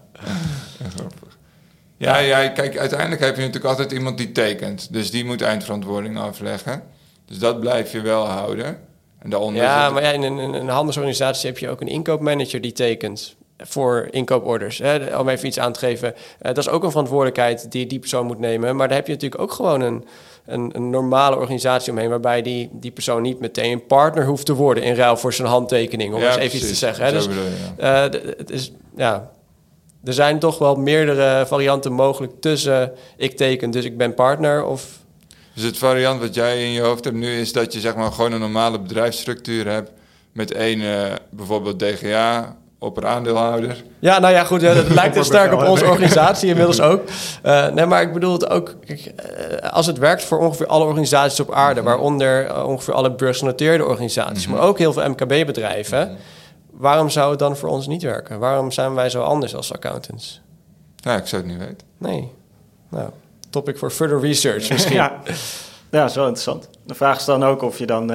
[1.98, 4.92] Ja, ja, kijk, uiteindelijk heb je natuurlijk altijd iemand die tekent.
[4.92, 6.82] Dus die moet eindverantwoording afleggen.
[7.26, 8.78] Dus dat blijf je wel houden.
[9.18, 12.60] En daaronder Ja, maar ja, in een, in een handelsorganisatie heb je ook een inkoopmanager
[12.60, 14.78] die tekent voor inkooporders.
[14.78, 16.14] Hè, om even iets aan te geven.
[16.14, 18.76] Eh, dat is ook een verantwoordelijkheid die die persoon moet nemen.
[18.76, 20.04] Maar daar heb je natuurlijk ook gewoon een,
[20.46, 22.08] een, een normale organisatie omheen...
[22.08, 24.82] waarbij die, die persoon niet meteen een partner hoeft te worden...
[24.82, 27.04] in ruil voor zijn handtekening, om Ja, eens even iets te zeggen.
[27.04, 27.12] Hè.
[27.12, 27.44] Dus, bedoel
[27.78, 28.08] ja.
[28.08, 29.30] eh, het is, ja,
[30.04, 32.92] er zijn toch wel meerdere varianten mogelijk tussen...
[33.16, 35.04] ik teken, dus ik ben partner of...
[35.54, 38.12] Dus het variant wat jij in je hoofd hebt nu is dat je zeg maar
[38.12, 39.90] gewoon een normale bedrijfsstructuur hebt
[40.32, 43.84] met één eh, bijvoorbeeld DGA op een aandeelhouder.
[43.98, 44.60] Ja, nou ja, goed.
[44.74, 47.02] Dat lijkt heel sterk op onze organisatie inmiddels ook.
[47.42, 48.74] Eh, nee, maar ik bedoel het ook...
[48.86, 51.82] kijk, eh, als het werkt voor ongeveer alle organisaties op aarde...
[51.82, 54.46] waaronder eh, ongeveer alle beursgenoteerde organisaties...
[54.46, 56.16] maar ook heel veel MKB-bedrijven...
[56.70, 58.38] waarom zou het dan voor ons niet werken?
[58.38, 60.40] Waarom zijn wij zo anders als accountants?
[61.02, 61.86] Nou, ik zou het niet weten.
[61.98, 62.32] Nee.
[62.88, 63.10] Nou,
[63.50, 64.96] topic for further research misschien.
[64.96, 65.20] Ja.
[65.90, 66.68] ja, wel interessant.
[66.82, 68.12] De vraag is dan ook of je dan,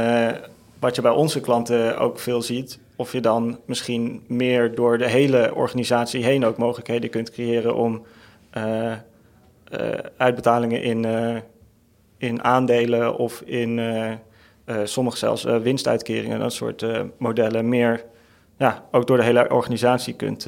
[0.80, 5.08] wat je bij onze klanten ook veel ziet, of je dan misschien meer door de
[5.10, 8.06] hele organisatie heen ook mogelijkheden kunt creëren om
[8.50, 8.98] eh, eh,
[10.18, 11.36] uitbetalingen in, eh,
[12.18, 13.80] in aandelen of in
[14.84, 16.86] sommige zelfs winstuitkeringen, dat soort
[17.18, 18.04] modellen, meer
[18.58, 20.48] ja, ook door de hele organisatie kunt,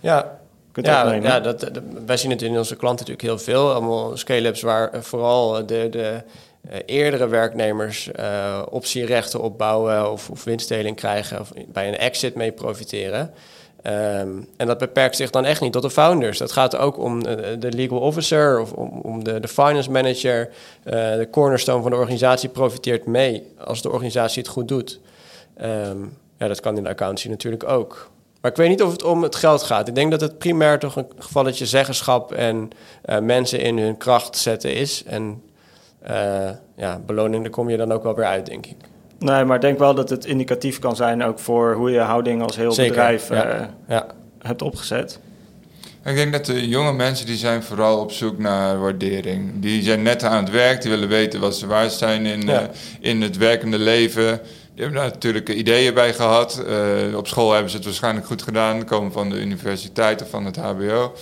[0.00, 0.40] Ja,
[0.72, 3.72] ja, ja dat, dat- wij zien het in onze klanten natuurlijk heel veel.
[3.72, 6.22] Allemaal scale-ups waar vooral de, de
[6.86, 13.32] eerdere werknemers eh, optierechten opbouwen of, of winstdeling krijgen of bij een exit mee profiteren.
[13.82, 16.38] Ehm, en dat beperkt zich dan echt niet tot de founders.
[16.38, 20.48] Dat gaat ook om eh, de legal officer of om, om de, de finance manager.
[20.82, 25.00] Eh, de cornerstone van de organisatie profiteert mee als de organisatie het goed doet.
[25.56, 25.98] Ehm,
[26.38, 28.10] ja, dat kan in de accountancy natuurlijk ook.
[28.42, 29.88] Maar ik weet niet of het om het geld gaat.
[29.88, 32.70] Ik denk dat het primair toch een gevalletje zeggenschap en
[33.02, 35.02] eh, mensen in hun kracht zetten is.
[35.06, 35.51] En eh,
[36.76, 38.76] ja, beloning, daar kom je dan ook wel weer uit, denk ik.
[39.18, 42.42] Nee, maar ik denk wel dat het indicatief kan zijn ook voor hoe je houding
[42.42, 43.44] als heel Zeker, bedrijf ja.
[43.44, 44.06] eh, Ja,
[44.38, 45.18] hebt opgezet.
[46.04, 49.50] Ik denk dat de jonge mensen die zijn vooral op zoek naar waardering.
[49.62, 52.60] Die zijn net aan het werk, die willen weten wat ze waard zijn in, Ja.
[52.60, 52.66] eh,
[53.00, 54.40] in het werkende leven.
[54.74, 56.64] Die hebben daar natuurlijk ideeën bij gehad.
[56.66, 60.44] Eh, op school hebben ze het waarschijnlijk goed gedaan, komen van de universiteit of van
[60.44, 61.12] het HBO.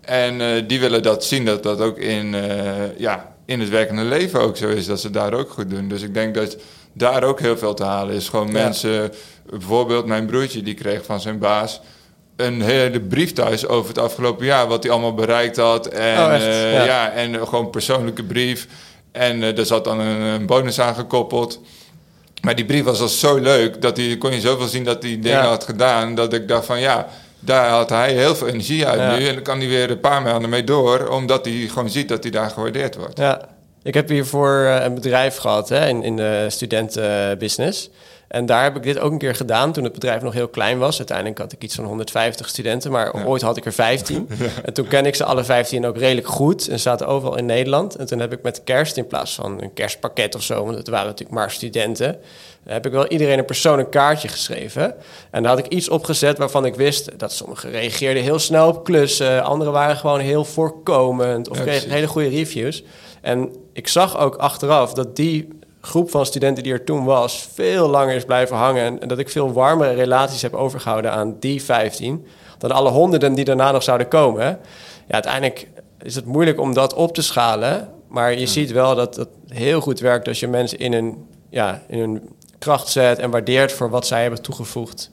[0.00, 4.02] En eh, die willen dat zien dat dat ook in, eh, ja, in het werkende
[4.02, 5.88] leven ook zo is, dat ze daar ook goed doen.
[5.88, 6.56] Dus ik denk dat
[6.92, 8.28] daar ook heel veel te halen is.
[8.28, 8.52] Gewoon Ja.
[8.52, 9.12] mensen,
[9.50, 11.80] bijvoorbeeld mijn broertje, die kreeg van zijn baas
[12.36, 15.86] een hele brief thuis over het afgelopen jaar, wat hij allemaal bereikt had.
[15.86, 16.84] En, Oh, eh, Ja.
[16.84, 17.10] ja.
[17.10, 18.66] en gewoon een persoonlijke brief.
[19.12, 21.60] En eh, er zat dan een, een bonus aangekoppeld.
[22.42, 25.10] Maar die brief was al zo leuk, dat hij, kon je zoveel zien dat hij
[25.12, 25.46] dingen Ja.
[25.48, 27.08] had gedaan, dat ik dacht van ja,
[27.40, 29.16] daar had hij heel veel energie uit Ja.
[29.16, 29.26] nu.
[29.28, 32.22] En dan kan hij weer een paar maanden mee door, omdat hij gewoon ziet dat
[32.22, 33.18] hij daar gewaardeerd wordt.
[33.18, 33.48] Ja,
[33.82, 37.90] ik heb hiervoor eh, een bedrijf gehad hè, in, in de studentenbusiness.
[38.28, 40.78] En daar heb ik dit ook een keer gedaan toen het bedrijf nog heel klein
[40.78, 40.96] was.
[40.98, 44.28] Uiteindelijk had ik iets van 150 studenten, maar ooit had ik er 15.
[44.64, 47.94] En toen ken ik ze alle 15 ook redelijk goed en zaten overal in Nederland.
[47.96, 50.88] En toen heb ik met kerst in plaats van een kerstpakket of zo, want het
[50.88, 52.18] waren natuurlijk maar studenten,
[52.74, 54.94] heb ik wel iedereen een persoonlijk kaartje geschreven.
[55.30, 58.84] En daar had ik iets opgezet waarvan ik wist dat sommigen reageerden heel snel op
[58.84, 62.82] klussen, anderen waren gewoon heel voorkomend of Ja, kregen hele goede reviews.
[63.20, 65.48] En ik zag ook achteraf dat die
[65.80, 69.00] groep van studenten die er toen was, veel langer is blijven hangen.
[69.00, 72.26] En dat ik veel warmere relaties heb overgehouden aan die 15
[72.58, 74.44] dan alle honderden die daarna nog zouden komen.
[75.06, 75.68] Ja, uiteindelijk
[76.02, 77.88] is het moeilijk om dat op te schalen.
[78.08, 81.82] Maar je ziet wel dat het heel goed werkt als je mensen in hun, ja,
[81.88, 82.28] in hun
[82.58, 85.10] kracht zet en waardeert voor wat zij hebben toegevoegd.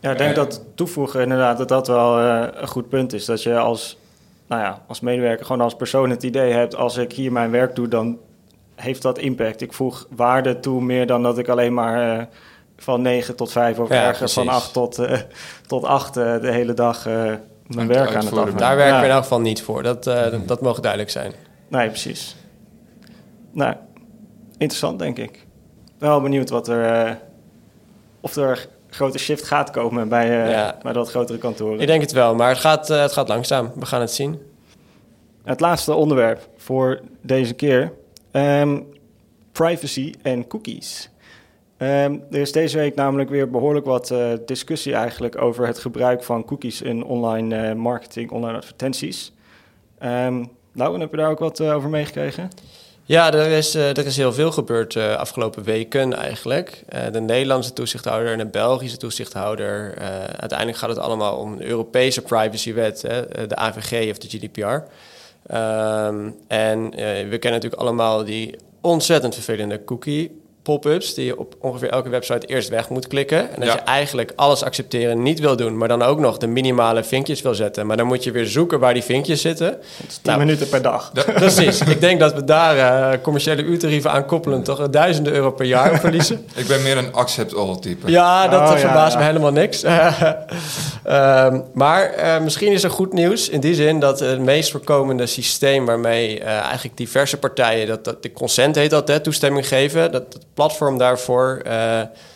[0.00, 3.24] Ja, ik denk dat toevoegen inderdaad dat dat wel eh, een goed punt is.
[3.24, 3.98] Dat je als,
[4.46, 6.74] nou ja, als medewerker gewoon als persoon het idee hebt...
[6.76, 8.18] als ik hier mijn werk doe, dan
[8.74, 9.60] heeft dat impact.
[9.60, 12.24] Ik voeg waarde toe meer dan dat ik alleen maar eh,
[12.76, 13.78] van 9 tot 5...
[13.78, 14.62] of Ja, ergens van precies.
[14.62, 15.18] 8 tot, eh,
[15.66, 17.32] tot 8 eh, de hele dag eh,
[17.66, 18.58] mijn werk aan het.
[18.58, 19.00] Daar werken Ja.
[19.00, 19.82] we in elk geval niet voor.
[19.82, 21.32] Dat, eh, dat mogen duidelijk zijn.
[21.68, 22.36] Nee, precies.
[23.52, 23.74] Nou,
[24.58, 25.45] interessant denk ik.
[25.98, 26.84] Wel benieuwd wat er...
[27.06, 27.14] eh,
[28.20, 30.78] of er grote shift gaat komen bij, eh, Ja.
[30.82, 31.80] bij dat grotere kantoren.
[31.80, 33.72] Ik denk het wel, maar het gaat, eh, het gaat langzaam.
[33.74, 34.38] We gaan het zien.
[35.44, 37.92] Het laatste onderwerp voor deze keer.
[38.30, 38.80] Ehm,
[39.52, 41.10] privacy en cookies.
[41.76, 44.14] Ehm, er is deze week namelijk weer behoorlijk wat
[44.46, 49.32] discussie eigenlijk over het gebruik van cookies in online marketing, online advertenties.
[49.98, 52.50] Ehm Lauren, heb je daar ook wat over meegekregen?
[53.08, 56.82] Ja, er is, eh, er is heel veel gebeurd de afgelopen weken eigenlijk.
[56.88, 59.94] Eh, de Nederlandse toezichthouder en de Belgische toezichthouder.
[59.96, 64.82] eh, uiteindelijk gaat het allemaal om de Europese privacywet, eh, de AVG of de GDPR.
[65.46, 71.54] Ehm, en eh, we kennen natuurlijk allemaal die ontzettend vervelende cookie pop-ups die je op
[71.60, 73.38] ongeveer elke website eerst weg moet klikken.
[73.38, 73.74] En dat Ja.
[73.74, 77.54] je eigenlijk alles accepteren niet wil doen, maar dan ook nog de minimale vinkjes wil
[77.54, 77.86] zetten.
[77.86, 79.66] Maar dan moet je weer zoeken waar die vinkjes zitten.
[79.66, 81.12] Het is 10 Nou, minuten per dag.
[81.34, 81.80] Precies.
[81.80, 82.76] Ik denk dat we daar
[83.12, 86.46] eh, commerciële uurtarieven aan koppelen toch duizenden euro per jaar verliezen.
[86.54, 88.10] Ik ben meer een accept-all type.
[88.10, 89.18] Ja, dat Oh, eh, ja, verbaast ja.
[89.18, 89.82] me helemaal niks.
[91.04, 95.26] Ehm, maar eh, misschien is er goed nieuws in die zin dat het meest voorkomende
[95.26, 100.12] systeem waarmee eh, eigenlijk diverse partijen, dat, dat de consent heet dat, hè, toestemming geven,
[100.12, 101.72] dat platform daarvoor, eh,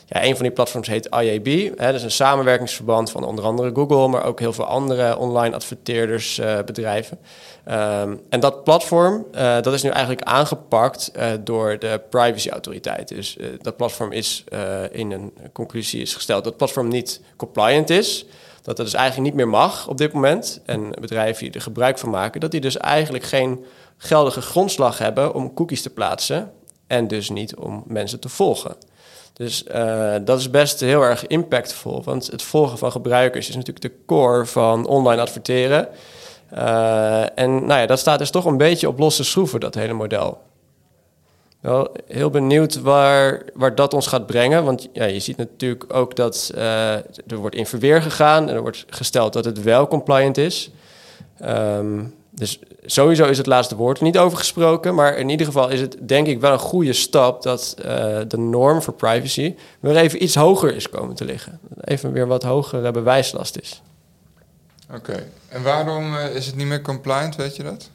[0.06, 1.46] ja, een van die platforms heet IAB.
[1.78, 5.54] Hè, dat is een samenwerkingsverband van onder andere Google, maar ook heel veel andere online
[5.54, 7.18] adverteerders, eh, bedrijven.
[7.64, 13.08] Ehm, en dat platform, eh, dat is nu eigenlijk aangepakt door de privacyautoriteit.
[13.08, 14.44] Dus dat platform is
[14.90, 18.26] in een conclusie is gesteld dat het platform niet compliant is.
[18.62, 20.60] Dat dat dus eigenlijk niet meer mag op dit moment.
[20.64, 23.64] En bedrijven die er gebruik van maken, dat die dus eigenlijk geen
[23.96, 26.52] geldige grondslag hebben om cookies te plaatsen.
[26.90, 28.76] En dus niet om mensen te volgen.
[29.32, 32.02] Dus eh, dat is best heel erg impactvol.
[32.04, 35.88] Want het volgen van gebruikers is natuurlijk de core van online adverteren.
[36.50, 39.92] Eh, en nou ja, dat staat dus toch een beetje op losse schroeven, dat hele
[39.92, 40.38] model.
[41.60, 44.64] Wel heel benieuwd waar, waar dat ons gaat brengen.
[44.64, 48.62] Want ja, je ziet natuurlijk ook dat eh, er wordt in verweer gegaan en er
[48.62, 50.70] wordt gesteld dat het wel compliant is.
[51.38, 54.94] Ehm, dus sowieso is het laatste woord er niet over gesproken.
[54.94, 58.38] Maar in ieder geval is het denk ik wel een goede stap dat eh, de
[58.38, 61.60] norm voor privacy weer even iets hoger is komen te liggen.
[61.80, 63.82] Even weer wat hogere bewijslast is.
[64.94, 65.26] Oké.
[65.48, 67.90] En waarom eh, is het niet meer compliant, weet je dat?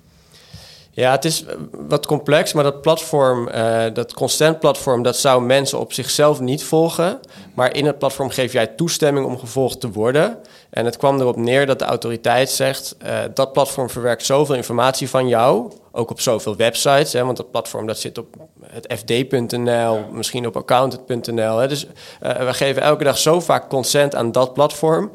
[0.95, 5.79] Ja, het is wat complex, maar dat platform, eh, dat consent platform, dat zou mensen
[5.79, 7.19] op zichzelf niet volgen.
[7.53, 10.37] Maar in het platform geef jij toestemming om gevolgd te worden.
[10.69, 15.09] En het kwam erop neer dat de autoriteit zegt, eh, dat platform verwerkt zoveel informatie
[15.09, 17.13] van jou, ook op zoveel websites.
[17.13, 18.27] Hè, want dat platform dat zit op
[18.63, 21.67] het fd.nl, misschien op accountant.nl.
[21.67, 21.87] Dus
[22.19, 25.11] eh, we geven elke dag zo vaak consent aan dat platform,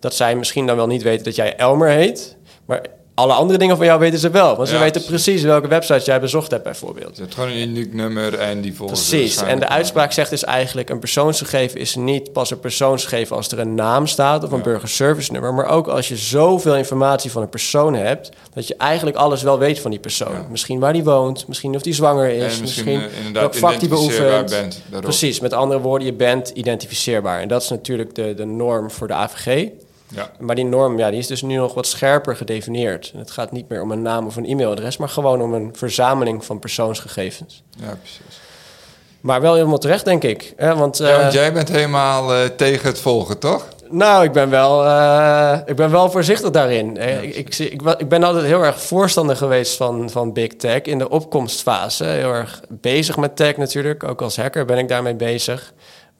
[0.00, 2.36] dat zij misschien dan wel niet weten dat jij Elmer heet.
[2.64, 4.56] Maar alle andere dingen van jou weten ze wel.
[4.56, 5.42] Want ze Ja, weten precies.
[5.42, 7.16] welke website jij bezocht hebt, bijvoorbeeld.
[7.16, 9.42] Je hebt gewoon een uniek nummer en die volgen ze Precies.
[9.42, 13.58] En de uitspraak zegt dus eigenlijk: een persoonsgegeven is niet pas een persoonsgegeven als er
[13.58, 14.62] een naam staat of een Ja.
[14.62, 19.16] burgerservice nummer, maar ook als je zoveel informatie van een persoon hebt, dat je eigenlijk
[19.16, 20.32] alles wel weet van die persoon.
[20.32, 20.46] Ja.
[20.50, 23.80] Misschien waar die woont, misschien of die zwanger is, En misschien, misschien eh, welk vak
[23.80, 24.50] die beoefent.
[24.50, 24.82] bent.
[25.00, 27.40] Precies, met andere woorden, je bent identificeerbaar.
[27.40, 29.68] En dat is natuurlijk de, de norm voor de AVG.
[30.08, 30.30] Ja.
[30.38, 33.10] Maar die norm ja, die is dus nu nog wat scherper gedefinieerd.
[33.12, 35.70] En het gaat niet meer om een naam of een e-mailadres, maar gewoon om een
[35.76, 37.62] verzameling van persoonsgegevens.
[37.70, 38.42] Ja, precies.
[39.24, 40.52] Maar wel helemaal terecht, denk ik.
[40.56, 40.74] Hè?
[40.74, 43.68] Want, Ja, want eh, jij bent helemaal eh, tegen het volgen, toch?
[43.90, 46.96] Nou, ik ben wel, eh, ik ben wel voorzichtig daarin.
[46.96, 50.98] Ik, ik, ik, ik ben altijd heel erg voorstander geweest van, van big tech in
[50.98, 52.04] de opkomstfase.
[52.04, 54.04] Heel erg bezig met tech natuurlijk.
[54.04, 55.72] Ook als hacker ben ik daarmee bezig.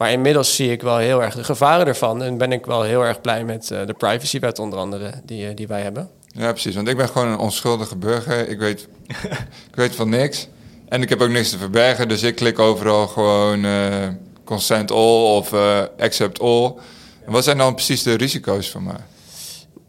[0.04, 2.22] Maar inmiddels zie ik wel heel erg de gevaren ervan.
[2.22, 5.56] En ben ik wel heel erg blij met eh, de privacywet onder andere die, eh,
[5.56, 6.10] die wij hebben.
[6.26, 6.74] Ja, precies.
[6.74, 8.48] Want ik ben gewoon een onschuldige burger.
[8.48, 8.88] Ik weet,
[9.70, 10.48] ik weet van niks.
[10.88, 12.08] En ik heb ook niks te verbergen.
[12.08, 14.08] Dus ik klik overal gewoon eh,
[14.44, 16.74] consent all of eh, accept all.
[17.26, 19.00] En wat zijn dan precies de risico's van mij?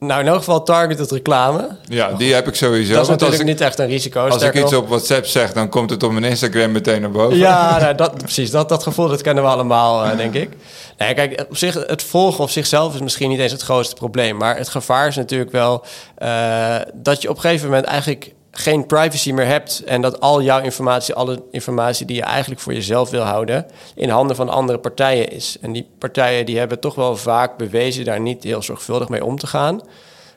[0.05, 1.67] Nou, in elk geval targeted reclame.
[1.87, 2.93] Ja, die heb ik sowieso.
[2.93, 4.27] dat is natuurlijk ik, niet echt een risico.
[4.27, 7.37] als ik iets op WhatsApp zeg, dan komt het op mijn Instagram meteen naar boven.
[7.37, 8.51] Ja, nou, dat, precies.
[8.51, 10.49] Dat, dat gevoel dat kennen we allemaal, eh, denk ik.
[10.97, 14.37] Nee, kijk, op zich, het volgen op zichzelf is misschien niet eens het grootste probleem.
[14.37, 18.85] Maar het gevaar is natuurlijk wel eh, dat je op een gegeven moment eigenlijk geen
[18.85, 19.83] privacy meer hebt.
[19.85, 23.65] En dat al jouw informatie, alle informatie die je eigenlijk voor jezelf wil houden,
[23.95, 25.57] in handen van andere partijen is.
[25.61, 29.37] En die partijen die hebben toch wel vaak bewezen daar niet heel zorgvuldig mee om
[29.37, 29.81] te gaan.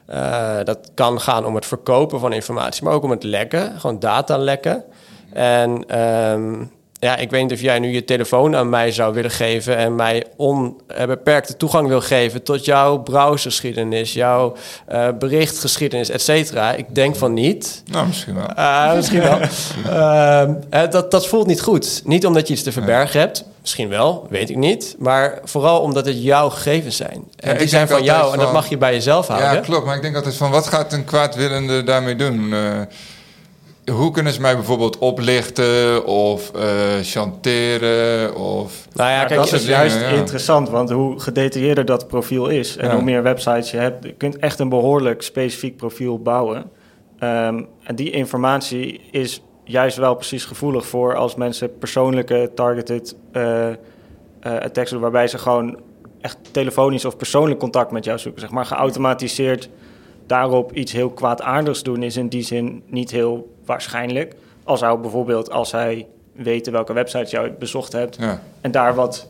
[0.06, 3.98] Eh, dat kan gaan om het verkopen van informatie, maar ook om het lekken, gewoon
[3.98, 4.84] data lekken.
[5.32, 6.64] En ehm,
[7.00, 9.94] ja, ik weet niet of jij nu je telefoon aan mij zou willen geven en
[9.94, 14.56] mij onbeperkte toegang wil geven tot jouw browsergeschiedenis, jouw
[14.86, 16.72] eh, berichtgeschiedenis, et cetera.
[16.72, 17.82] Ik denk van niet.
[17.86, 18.46] Nou, misschien wel.
[18.46, 19.38] Ah, misschien wel.
[19.88, 22.02] Ehm, eh, dat, dat voelt niet goed.
[22.04, 23.44] Niet omdat je iets te verbergen hebt.
[23.60, 24.96] Misschien wel, weet ik niet.
[24.98, 27.24] Maar vooral omdat het jouw gegevens zijn.
[27.36, 29.52] En Ja, die zijn van jou en dat mag je bij jezelf houden.
[29.52, 29.86] Ja, klopt.
[29.86, 32.54] Maar ik denk altijd van, wat gaat een kwaadwillende daarmee doen?
[33.90, 36.64] Hoe kunnen ze mij bijvoorbeeld oplichten of eh,
[37.02, 38.86] chanteren of...
[38.92, 40.06] Nou ja, kijk, dat is dingen, juist ja.
[40.08, 42.94] interessant, want hoe gedetailleerder dat profiel is en Ja.
[42.94, 46.70] hoe meer websites je hebt, je kunt echt een behoorlijk specifiek profiel bouwen.
[47.18, 53.68] Ehm, en die informatie is juist wel precies gevoelig voor als mensen persoonlijke targeted eh,
[53.68, 53.74] eh,
[54.40, 55.78] attacks doen, waarbij ze gewoon
[56.20, 58.40] echt telefonisch of persoonlijk contact met jou zoeken.
[58.40, 59.68] Zeg maar geautomatiseerd
[60.26, 64.34] daarop iets heel kwaadaardigs doen is in die zin niet heel waarschijnlijk.
[64.64, 68.40] Al zou bijvoorbeeld als hij weten welke website je bezocht hebt Ja.
[68.60, 69.26] en daar wat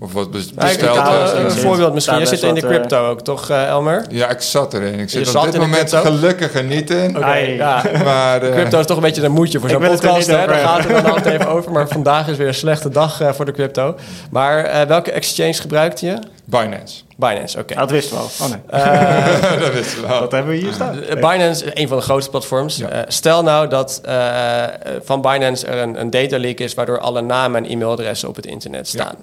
[0.00, 2.18] Of wat besteld is een voorbeeld misschien.
[2.18, 4.04] Je zit in de wat, eh, crypto ook, toch, eh, Elmer?
[4.10, 4.92] Ja, ik zat erin.
[4.98, 6.10] Ik zit Je op zat dit moment crypto?
[6.10, 7.16] gelukkig er niet in.
[7.16, 7.82] Oké, ja.
[8.04, 10.26] Maar eh, Crypto is toch een beetje een moedje voor zo'n podcast.
[10.26, 10.46] Hè?
[10.46, 11.72] Daar gaat het dan altijd even over.
[11.72, 13.96] Maar vandaag is weer een slechte dag eh, voor de crypto.
[14.30, 16.18] Maar eh, welke exchange gebruikte je?
[16.50, 17.02] Binance.
[17.16, 17.74] Binance, oké.
[17.74, 18.28] Dat wisten we al.
[18.42, 20.20] Oh nee, Eh, dat wisten we wel.
[20.20, 21.02] dat hebben we hier staan.
[21.02, 22.76] Eh, Binance, een van de grootste platforms.
[22.76, 22.88] Ja.
[22.88, 24.64] Eh, stel nou dat eh,
[25.04, 26.74] van Binance er een, een data leak is...
[26.74, 29.14] waardoor alle namen en e-mailadressen op het internet staan.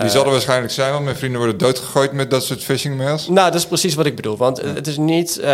[0.00, 3.28] Die zal er waarschijnlijk zijn, want mijn vrienden worden doodgegooid met dat soort phishing mails.
[3.28, 4.36] Nou, dat is precies wat ik bedoel.
[4.36, 5.50] Want het, is niet, eh,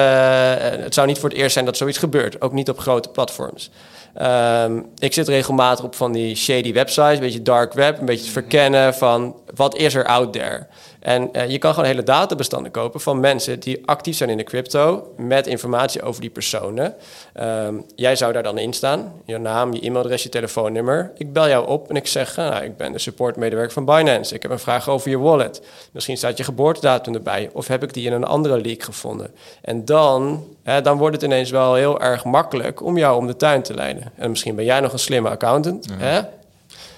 [0.59, 2.41] het zou niet voor het eerst zijn dat zoiets gebeurt.
[2.41, 3.71] Ook niet op grote platforms.
[4.15, 8.25] Ehm, ik zit regelmatig op van die shady websites, een beetje dark web, een beetje
[8.25, 10.67] te verkennen van wat is er out there.
[11.01, 14.45] En eh, je kan gewoon hele databestanden kopen van mensen die actief zijn in de
[14.45, 16.95] crypto met informatie over die personen.
[17.33, 21.13] Ehm, jij zou daar dan in staan, je naam, je e-mailadres, je telefoonnummer.
[21.17, 24.35] Ik bel jou op en ik zeg, nou, ik ben de supportmedewerker van Binance.
[24.35, 25.63] Ik heb een vraag over je wallet.
[25.93, 29.35] Misschien staat je geboortedatum erbij of heb ik die in een andere leak gevonden.
[29.63, 33.37] En dan, hè, dan wordt het ineens wel heel erg makkelijk om jou om de
[33.37, 34.13] tuin te leiden.
[34.17, 35.87] En misschien ben jij nog een slimme accountant.
[35.93, 36.21] Hè?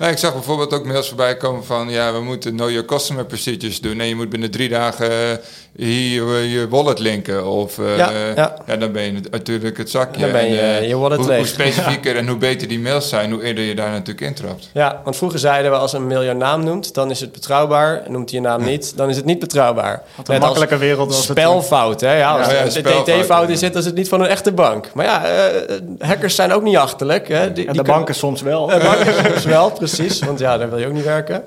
[0.02, 1.88] Nee, ik zag bijvoorbeeld ook mails voorbij komen van...
[1.88, 4.00] ja, we moeten know your customer procedures doen...
[4.00, 5.38] en je moet binnen drie dagen eh,
[5.76, 7.46] hier je wallet linken.
[7.46, 8.54] Of, eh, Ja, ja.
[8.66, 10.20] ja, dan ben je natuurlijk het zakje.
[10.20, 11.36] Dan ben je, En, eh, je wallet hoe, leeg.
[11.36, 13.30] hoe specifieker en hoe beter die mails zijn...
[13.32, 14.68] hoe eerder je daar natuurlijk intrapt.
[14.72, 18.02] Ja, want vroeger zeiden we als een mail jouw naam noemt, dan is het betrouwbaar.
[18.08, 20.02] Noemt hij je naam niet, dan is het niet betrouwbaar.
[20.16, 21.38] Wat een Net als makkelijke wereld was het.
[21.38, 22.16] Spelfout, hè?
[22.18, 23.52] Ja, als Ja, ja, er een DT-fout ja.
[23.52, 24.90] is, zit, dan is het niet van een echte bank.
[24.94, 27.28] Maar ja, eh, hackers zijn ook niet achterlijk.
[27.28, 27.34] Hè?
[27.34, 28.72] Die, En die de kunnen- banken soms wel.
[28.72, 30.18] Eh, banken soms wel, precies.
[30.18, 31.42] Want ja, daar wil je ook niet werken.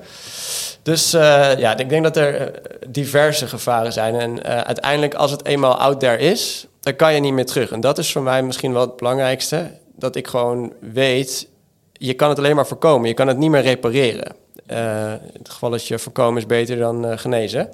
[0.86, 4.15] Dus eh, ja, ik denk dat er eh, diverse gevaren zijn.
[4.15, 7.71] En eh, uiteindelijk, als het eenmaal out there is, dan kan je niet meer terug.
[7.71, 9.71] En dat is voor mij misschien wel het belangrijkste.
[9.95, 11.48] Dat ik gewoon weet,
[11.93, 13.08] je kan het alleen maar voorkomen.
[13.08, 14.36] Je kan het niet meer repareren.
[14.67, 17.69] In het geval dat je voorkomen is beter dan genezen.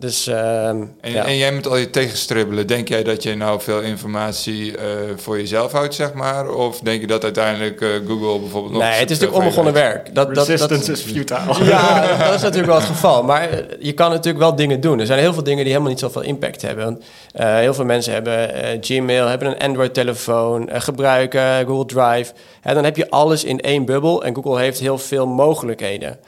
[0.00, 1.24] Dus ehm, En, ja.
[1.24, 2.66] en jij met al je tegenstribbelen...
[2.66, 4.86] denk jij dat je nou veel informatie eh,
[5.16, 6.50] voor jezelf houdt, zeg maar?
[6.50, 8.82] Of denk je dat uiteindelijk eh, Google bijvoorbeeld nog...
[8.82, 10.14] nee, het is natuurlijk onbegonnen werk.
[10.14, 11.64] Dat, dat, Resistance dat, is futile.
[11.70, 13.22] Ja, dat is natuurlijk wel het geval.
[13.22, 14.98] Maar eh, je kan natuurlijk wel dingen doen.
[15.00, 16.84] Er zijn heel veel dingen die helemaal niet zoveel impact hebben.
[16.84, 22.32] Want, eh, heel veel mensen hebben eh, Gmail, hebben een Android-telefoon, gebruiken Google Drive.
[22.62, 26.18] En dan heb je alles in één bubbel en Google heeft heel veel mogelijkheden.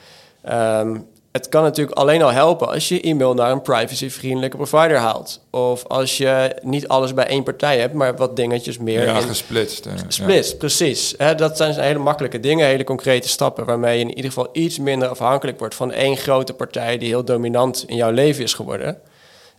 [0.43, 0.97] Ehm,
[1.33, 5.39] het kan natuurlijk alleen al helpen als je e-mail naar een privacyvriendelijke provider haalt.
[5.51, 9.05] Of als je niet alles bij één partij hebt, maar wat dingetjes meer.
[9.05, 9.85] Ja, in- gesplitst.
[9.85, 11.15] eh, Splits, precies.
[11.37, 13.65] Dat zijn hele makkelijke dingen, hele concrete stappen...
[13.65, 15.75] waarmee je in ieder geval iets minder afhankelijk wordt...
[15.75, 18.97] van één grote partij die heel dominant in jouw leven is geworden.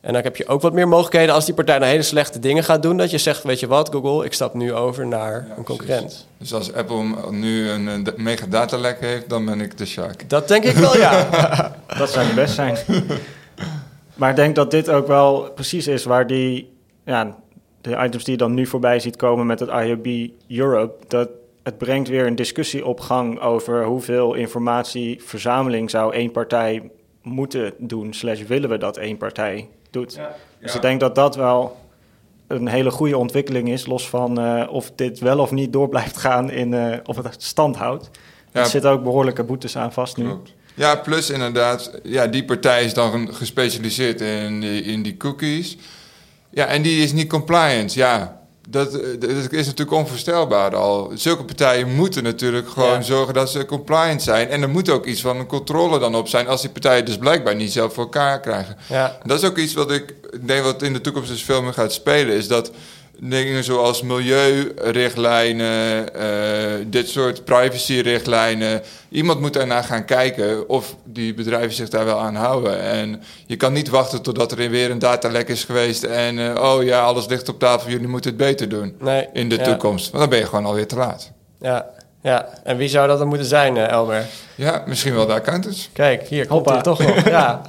[0.05, 2.65] En dan heb je ook wat meer mogelijkheden als die partij dan hele slechte dingen
[2.65, 2.97] gaat doen...
[2.97, 6.27] dat je zegt, weet je wat, Google, ik stap nu over naar een concurrent.
[6.39, 10.29] Dus als Apple nu een eh, da- mega datalek heeft, dan ben ik de shark.
[10.31, 11.29] Dat denk ik wel, ja.
[11.99, 12.77] Dat zou best zijn.
[14.15, 16.73] maar ik denk dat dit ook wel precies is waar die,
[17.05, 17.37] ja,
[17.81, 21.29] de items die je dan nu voorbij ziet komen met het IOB Europe, dat
[21.63, 26.91] het brengt weer een discussie op gang over hoeveel informatieverzameling zou één partij
[27.23, 30.19] moeten doen, slash willen we dat één partij doet.
[30.61, 31.77] Dus ik denk dat dat wel
[32.47, 36.17] een hele goede ontwikkeling is, los van eh, of dit wel of niet door blijft
[36.17, 38.11] gaan in eh, of het stand houdt.
[38.53, 38.61] Ja.
[38.61, 40.25] Er zitten ook behoorlijke boetes aan vast nu.
[40.25, 40.53] Klopt.
[40.75, 45.77] Ja, plus inderdaad, ja, die partij is dan gespecialiseerd in die, in die cookies.
[46.51, 47.95] Ja, en die is niet compliant.
[47.95, 51.11] Ja, dat, eh, dat is natuurlijk onvoorstelbaar al.
[51.15, 53.03] Zulke partijen moeten natuurlijk gewoon Ja.
[53.03, 54.49] zorgen dat ze compliant zijn.
[54.49, 56.49] En er moet ook iets van een controle dan op zijn...
[56.49, 58.77] als die partijen dus blijkbaar niet zelf voor elkaar krijgen.
[58.89, 59.19] ja.
[59.25, 60.15] Dat is ook iets wat ik
[60.47, 62.35] denk wat in de toekomst dus veel meer gaat spelen.
[62.37, 62.71] Is dat
[63.21, 66.27] dingen zoals milieurichtlijnen, eh,
[66.87, 68.83] dit soort privacyrichtlijnen.
[69.09, 72.81] Iemand moet daarna gaan kijken of die bedrijven zich daar wel aan houden.
[72.81, 76.03] En je kan niet wachten totdat er weer een datalek is geweest.
[76.03, 79.49] En eh, oh ja, alles ligt op tafel, jullie moeten het beter doen Nee, in
[79.49, 79.65] de ja.
[79.65, 80.05] toekomst.
[80.11, 81.31] Want dan ben je gewoon alweer te laat.
[81.61, 81.87] Ja,
[82.23, 82.49] ja.
[82.65, 84.27] En wie zou dat dan moeten zijn, eh, Elmer?
[84.55, 85.91] Ja, misschien wel de accountants.
[85.93, 87.29] Kijk, hier komt hij toch nog.
[87.29, 87.61] Ja.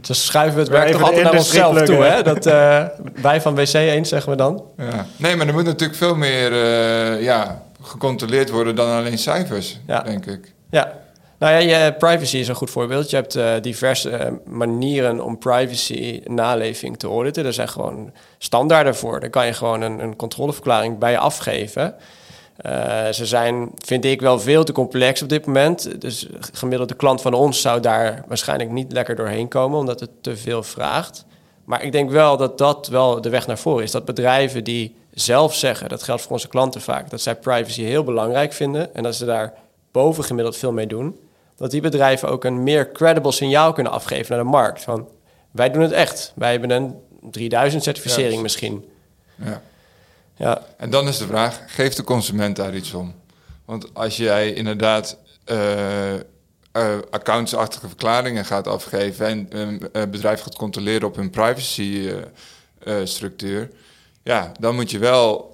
[0.00, 2.22] Dus schuiven we het werk toch altijd naar onszelf toe, hè?
[2.22, 2.84] Dat, eh,
[3.22, 4.64] wij van WC 1 zeggen we dan.
[4.76, 5.06] Ja.
[5.16, 10.00] Nee, maar er moet natuurlijk veel meer eh, ja, gecontroleerd worden dan alleen cijfers, Ja.
[10.00, 10.52] denk ik.
[10.70, 10.92] Ja.
[11.38, 13.10] Nou ja, je, privacy is een goed voorbeeld.
[13.10, 17.44] Je hebt eh, diverse manieren om privacy naleving te auditen.
[17.44, 19.20] Er zijn gewoon standaarden voor.
[19.20, 21.94] Daar kan je gewoon een, een controleverklaring bij afgeven.
[22.62, 26.00] Eh, ze zijn, vind ik, wel veel te complex op dit moment.
[26.00, 30.36] Dus gemiddelde klant van ons zou daar waarschijnlijk niet lekker doorheen komen, omdat het te
[30.36, 31.24] veel vraagt.
[31.64, 33.90] Maar ik denk wel dat dat wel de weg naar voren is.
[33.90, 38.04] Dat bedrijven die zelf zeggen, dat geldt voor onze klanten vaak, dat zij privacy heel
[38.04, 39.54] belangrijk vinden en dat ze daar
[39.92, 41.20] bovengemiddeld veel mee doen,
[41.56, 44.82] dat die bedrijven ook een meer credible signaal kunnen afgeven naar de markt.
[44.82, 45.08] Van
[45.50, 46.32] wij doen het echt.
[46.34, 46.94] Wij hebben een
[47.30, 48.84] 3000 certificering misschien.
[49.34, 49.62] Ja.
[50.42, 53.14] Ja, En dan is de vraag, geeft de consument daar iets om?
[53.64, 56.20] Want als jij inderdaad eh, eh,
[57.10, 59.26] accountsachtige verklaringen gaat afgeven...
[59.26, 63.70] en een eh, bedrijf gaat controleren op hun privacy-structuur...
[64.22, 65.52] ja, dan moet je wel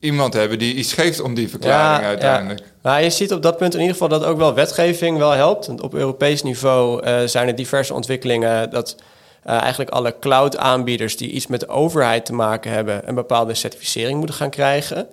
[0.00, 2.62] iemand hebben die iets geeft om die verklaring Ja, uiteindelijk.
[2.82, 5.80] Nou, je ziet op dat punt in ieder geval dat ook wel wetgeving wel helpt.
[5.80, 8.96] Op Europees niveau eh, zijn er diverse ontwikkelingen dat
[9.42, 14.18] eh, eigenlijk alle cloud-aanbieders die iets met de overheid te maken hebben, een bepaalde certificering
[14.18, 15.08] moeten gaan krijgen.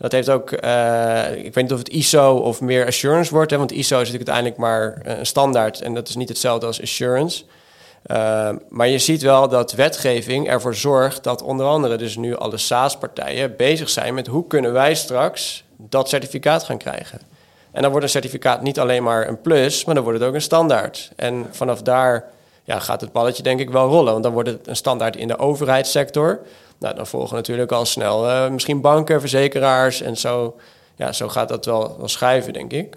[0.00, 3.58] Dat heeft ook, eh, ik weet niet of het ISO of meer assurance wordt, hè,
[3.58, 6.82] want ISO is natuurlijk uiteindelijk maar eh, een standaard en dat is niet hetzelfde als
[6.82, 7.44] assurance.
[8.06, 12.56] Uh, maar je ziet wel dat wetgeving ervoor zorgt dat onder andere dus nu alle
[12.56, 17.20] SaaS-partijen bezig zijn met hoe kunnen wij straks dat certificaat gaan krijgen.
[17.72, 20.34] En dan wordt een certificaat niet alleen maar een plus, maar dan wordt het ook
[20.34, 21.10] een standaard.
[21.16, 22.24] En vanaf daar
[22.70, 25.28] ja, gaat het balletje denk ik wel rollen, want dan wordt het een standaard in
[25.28, 26.40] de overheidssector.
[26.78, 30.56] Nou, dan volgen natuurlijk al snel uh, misschien banken, verzekeraars en zo.
[30.96, 32.96] Ja, zo gaat dat wel, wel schuiven, denk ik.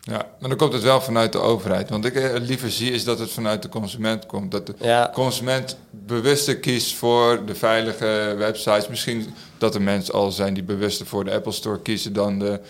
[0.00, 1.90] Ja, maar dan komt het wel vanuit de overheid.
[1.90, 4.50] Want ik het liever zie is dat het vanuit de consument komt.
[4.50, 5.10] Dat de ja.
[5.14, 8.88] consument bewuster kiest voor de veilige websites.
[8.88, 12.60] Misschien dat er mensen al zijn die bewuster voor de Apple Store kiezen dan de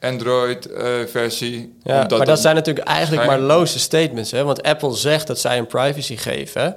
[0.00, 1.74] Android-versie.
[1.82, 4.30] ja, maar dat zijn natuurlijk eigenlijk maar loze statements.
[4.30, 4.44] Hè?
[4.44, 6.76] Want Apple zegt dat zij een privacy geven.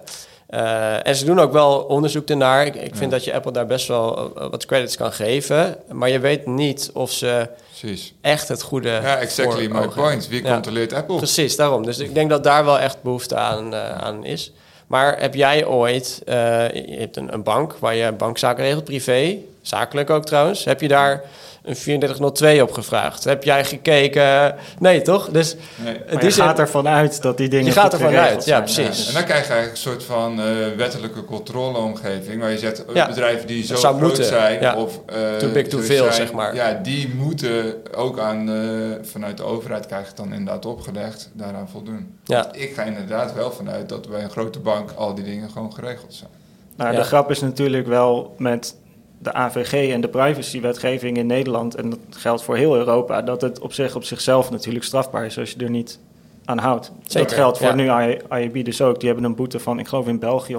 [0.50, 2.66] Uh, en ze doen ook wel onderzoek ernaar.
[2.66, 3.18] Ik, ik vind ja.
[3.18, 5.78] dat je Apple daar best wel uh, wat credits kan geven.
[5.92, 7.50] Maar je weet niet of ze
[7.80, 8.14] Precies.
[8.22, 8.90] echt het goede.
[8.90, 10.28] Ja, exactly my point.
[10.28, 10.54] Wie ja.
[10.54, 11.18] controleert Apple?
[11.18, 11.86] Precies, daarom.
[11.86, 14.52] Dus ik denk dat daar wel echt behoefte aan, aan is.
[14.88, 20.10] Maar heb jij ooit, je hebt een, een, bank waar je bankzaken regelt, privé, zakelijk
[20.10, 20.66] ook trouwens.
[20.66, 21.24] Heb je daar
[21.64, 23.24] een 3402 op gevraagd?
[23.24, 24.56] Heb jij gekeken?
[24.80, 25.30] Nee, toch?
[25.30, 25.98] Dus nee.
[26.14, 29.02] Maar je gaat ervan uit dat die dingen Je gaat ervan uit, ja, precies.
[29.02, 29.08] Ja.
[29.08, 30.46] En dan krijg je eigenlijk een soort van uh,
[30.78, 32.42] wettelijke controleomgeving...
[32.42, 33.08] waar je zegt, ja.
[33.08, 34.26] bedrijven die zo groot moeten.
[34.26, 34.62] zijn...
[34.62, 34.76] Ja.
[34.76, 36.56] of uh, too big, too veel, zeg maar.
[36.56, 39.86] Ja, die moeten ook aan, uh, vanuit de overheid...
[39.86, 42.18] krijg het dan inderdaad opgelegd, daaraan voldoen.
[42.24, 42.54] Ja.
[42.54, 44.92] Ik ga inderdaad wel vanuit dat bij een grote bank...
[44.96, 46.30] al die dingen gewoon geregeld zijn.
[46.76, 48.76] Nou, de grap is natuurlijk wel met
[49.22, 53.60] de AVG en de privacywetgeving in Nederland, en dat geldt voor heel Europa, dat het
[53.60, 56.00] op zich op zichzelf natuurlijk strafbaar is als je er niet
[56.46, 56.92] aan houdt.
[57.04, 58.04] Zeker, dat geldt voor ja.
[58.04, 59.00] nu IAB dus ook.
[59.00, 60.56] Die hebben een boete van, ik geloof in België,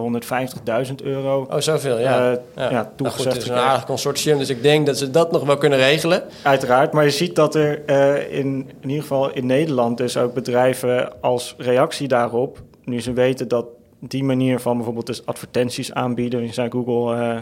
[0.88, 1.46] 150.000 euro.
[1.50, 2.32] Oh, zoveel, ja.
[2.32, 2.70] eh, ja.
[2.70, 5.44] ja, Nou goed, het is een aardig consortium, dus ik denk dat ze dat nog
[5.44, 6.22] wel kunnen regelen.
[6.42, 10.34] Uiteraard, maar je ziet dat er eh, in, in ieder geval in Nederland dus ook
[10.34, 13.66] bedrijven als reactie daarop, nu ze weten dat
[13.98, 17.38] die manier van bijvoorbeeld dus advertenties aanbieden, je zei Google eh,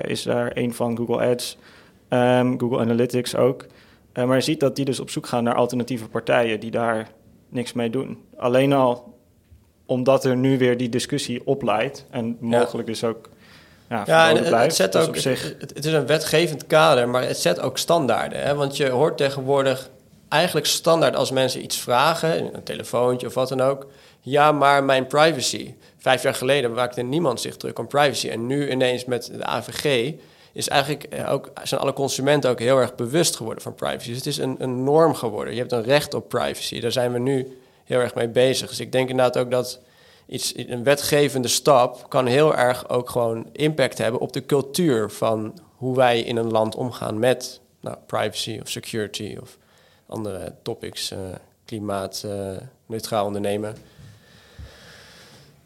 [0.00, 1.58] is daar een van, Google Ads,
[2.08, 3.66] ehm, Google Analytics ook.
[4.12, 7.08] Eh, maar je ziet dat die dus op zoek gaan naar alternatieve partijen die daar
[7.48, 8.18] niks mee doen.
[8.36, 9.14] Alleen al
[9.86, 13.28] omdat er nu weer die discussie opleidt en mogelijk dus ook
[13.88, 14.74] ja, Ja, en verboden het, blijft.
[14.74, 17.78] zet Dus ook, op zich, het, het is een wetgevend kader, maar het zet ook
[17.78, 18.42] standaarden.
[18.42, 18.54] Hè?
[18.54, 19.90] Want je hoort tegenwoordig
[20.28, 23.86] eigenlijk standaard als mensen iets vragen, een telefoontje of wat dan ook.
[24.20, 25.74] Ja, maar mijn privacy.
[26.06, 28.28] Vijf jaar geleden maakte niemand zich druk om privacy.
[28.28, 30.12] En nu ineens met de AVG
[30.52, 34.08] is eigenlijk eh, ook, zijn alle consumenten ook heel erg bewust geworden van privacy.
[34.08, 35.54] Dus het is een, een norm geworden.
[35.54, 36.80] Je hebt een recht op privacy.
[36.80, 38.68] Daar zijn we nu heel erg mee bezig.
[38.68, 39.80] Dus ik denk inderdaad ook dat
[40.26, 45.58] iets, een wetgevende stap kan heel erg ook gewoon impact hebben op de cultuur van
[45.76, 49.58] hoe wij in een land omgaan met nou, privacy of security of
[50.06, 51.18] andere topics, eh,
[51.64, 53.95] klimaat, eh, neutraal ondernemen.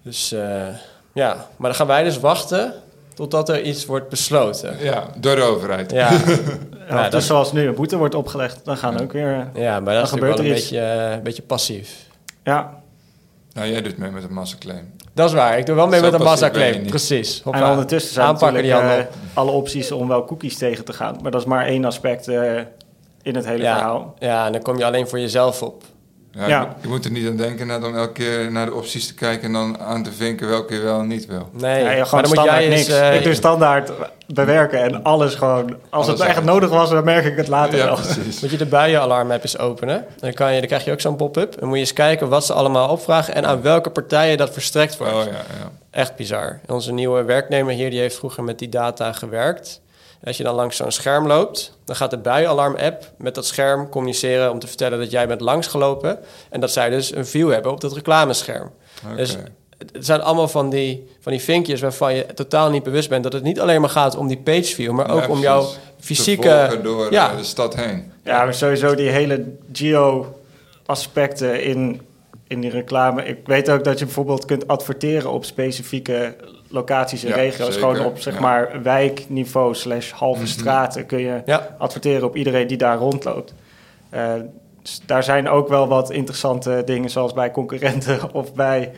[0.03, 0.67] Dus eh,
[1.13, 2.75] ja, maar dan gaan wij dus wachten
[3.15, 4.77] totdat er iets wordt besloten.
[4.79, 5.91] Ja, door de overheid.
[5.91, 6.19] Ja, ja,
[6.89, 9.51] ja, dus dat, zoals nu een boete wordt opgelegd, dan gaan ook weer...
[9.55, 12.09] ja maar dat is wel een gebeurt er beetje, eh, een beetje passief.
[12.45, 12.83] Ja,
[13.53, 14.93] Nou, jij doet mee met een massaclaim.
[15.13, 15.59] Dat is waar.
[15.59, 16.87] Ik doe wel mee Zo met een massaclaim.
[16.87, 17.43] Precies.
[17.51, 21.17] en ondertussen zijn Aanpakken die natuurlijk eh, alle opties om wel cookies tegen te gaan.
[21.23, 22.57] Maar dat is maar één aspect eh,
[23.23, 24.15] in het hele ja, verhaal.
[24.19, 25.85] ja, en dan kom je alleen voor jezelf op.
[26.33, 26.77] Ja, Ja.
[26.83, 29.47] Je moet er niet aan denken net om elke keer naar de opties te kijken
[29.47, 31.49] en dan aan te vinken welke je wel en niet wil.
[31.53, 32.87] Nee, Ja, maar gewoon dan standaard jij eens...
[32.89, 33.01] niks.
[33.01, 33.93] eh, ik doe standaard
[34.27, 35.77] bewerken en alles gewoon...
[35.91, 37.95] Als Alles het echt nodig was, dan merk ik het later Ja, wel.
[37.95, 38.41] precies.
[38.41, 40.05] Moet je de buienalarm-app eens openen.
[40.21, 41.59] Dan, kan je, dan krijg je ook zo'n pop-up.
[41.59, 43.35] Dan moet je eens kijken wat ze allemaal opvragen...
[43.35, 45.13] en aan welke partijen dat verstrekt wordt.
[45.15, 45.71] Oh ja, ja.
[45.91, 46.61] Echt bizar.
[46.67, 47.91] Onze nieuwe werknemer hier...
[47.91, 49.81] die heeft vroeger met die data gewerkt.
[50.25, 51.79] Als je dan langs zo'n scherm loopt...
[51.85, 54.51] dan gaat de buienalarm-app met dat scherm communiceren...
[54.51, 56.19] om te vertellen dat jij bent langsgelopen...
[56.51, 58.71] en dat zij dus een view hebben op dat reclamescherm.
[59.17, 59.37] Dus
[59.93, 63.23] het zijn allemaal van die, van die vinkjes waarvan je totaal niet bewust bent...
[63.23, 64.93] dat het niet alleen maar gaat om die page view...
[64.93, 65.67] maar ook om jouw
[66.01, 66.81] fysieke...
[66.83, 68.13] door ja, eh, de stad heen.
[68.25, 72.01] Ja, maar sowieso die hele geo-aspecten in,
[72.47, 73.25] in die reclame.
[73.25, 76.35] Ik weet ook dat je bijvoorbeeld kunt adverteren op specifieke
[76.71, 77.75] locaties en Ja, regio's.
[77.75, 77.89] zeker.
[77.91, 78.41] Gewoon op zeg Ja.
[78.41, 83.55] maar wijkniveau slash halve straten kun je ja, adverteren op iedereen die daar rondloopt.
[84.11, 84.33] Eh,
[84.83, 88.93] dus daar zijn ook wel wat interessante dingen, zoals bij concurrenten of bij.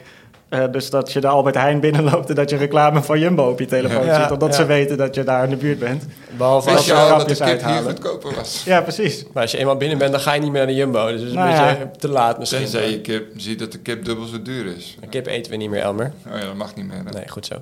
[0.52, 3.58] Eh, dus dat je de Albert Heijn binnenloopt en dat je reclame van Jumbo op
[3.58, 4.22] je telefoon Ja.
[4.22, 4.30] ziet.
[4.32, 4.54] Omdat Ja.
[4.54, 6.04] ze weten dat je daar in de buurt bent.
[6.36, 7.82] behalve als je al dat de kip hier uithalen.
[7.84, 8.62] goedkoper was?
[8.64, 9.24] Ja, precies.
[9.32, 11.06] maar als je eenmaal binnen bent, dan ga je niet meer naar de Jumbo.
[11.06, 12.58] Dus het is een Nou beetje te laat misschien.
[12.60, 14.96] Tenzij je kip ziet dat de kip dubbel zo duur is.
[15.00, 16.12] Een kip eten we niet meer, Elmer.
[16.32, 16.96] Oh ja, dat mag niet meer.
[17.04, 17.10] hè?
[17.10, 17.54] Nee, goed zo.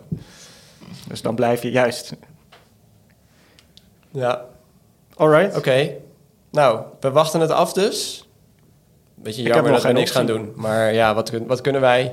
[1.09, 2.13] Dus dan blijf je juist.
[4.11, 4.45] Ja,
[5.17, 5.57] Alright.
[5.57, 5.91] oké.
[6.51, 8.29] Nou, we wachten het af dus.
[9.15, 10.53] Beetje jammer nog dat we niks gaan doen.
[10.57, 12.13] Maar ja, wat, kun- wat kunnen wij?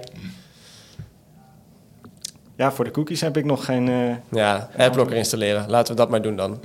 [2.57, 3.87] Ja, voor de cookies heb ik nog geen...
[3.89, 5.65] eh, Ja, adblocker installeren.
[5.69, 6.59] Laten we dat maar doen dan.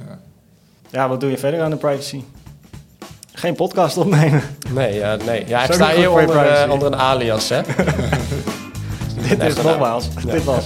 [0.91, 2.23] Ja, wat doe je verder aan de privacy?
[3.33, 4.43] Geen podcast opnemen.
[4.75, 5.45] Nee, ja, nee.
[5.47, 6.71] ja ik sta hier onder, eh, privacy.
[6.71, 7.61] onder een alias, hè.
[9.29, 9.65] dit Nee, is gedaan.
[9.65, 10.09] nogmaals.
[10.25, 10.65] Dit was.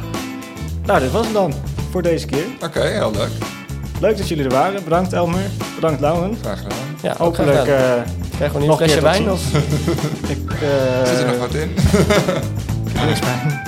[0.86, 1.52] nou, dit was het dan
[1.90, 2.44] voor deze keer.
[2.64, 3.30] Oké, heel leuk.
[4.00, 4.84] Leuk dat jullie er waren.
[4.84, 5.42] Bedankt Elmer.
[5.74, 6.36] Bedankt Lauren.
[6.42, 6.78] Graag gedaan.
[7.02, 7.92] Ja, ook Hopelijk eh
[8.36, 9.30] Krijgen we nu een nog een flesje keer wijn?
[9.30, 9.54] Of?
[10.34, 10.52] ik...
[10.52, 11.68] eh, Zit er nog wat in?
[13.06, 13.60] niks bij.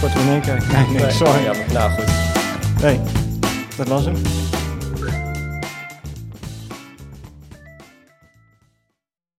[0.00, 0.72] Portemonnee kijken.
[0.72, 1.50] Nee, nee, Nee, sorry.
[1.72, 2.04] Nou, goed.
[2.82, 3.00] Nee,
[3.76, 4.14] dat was hem.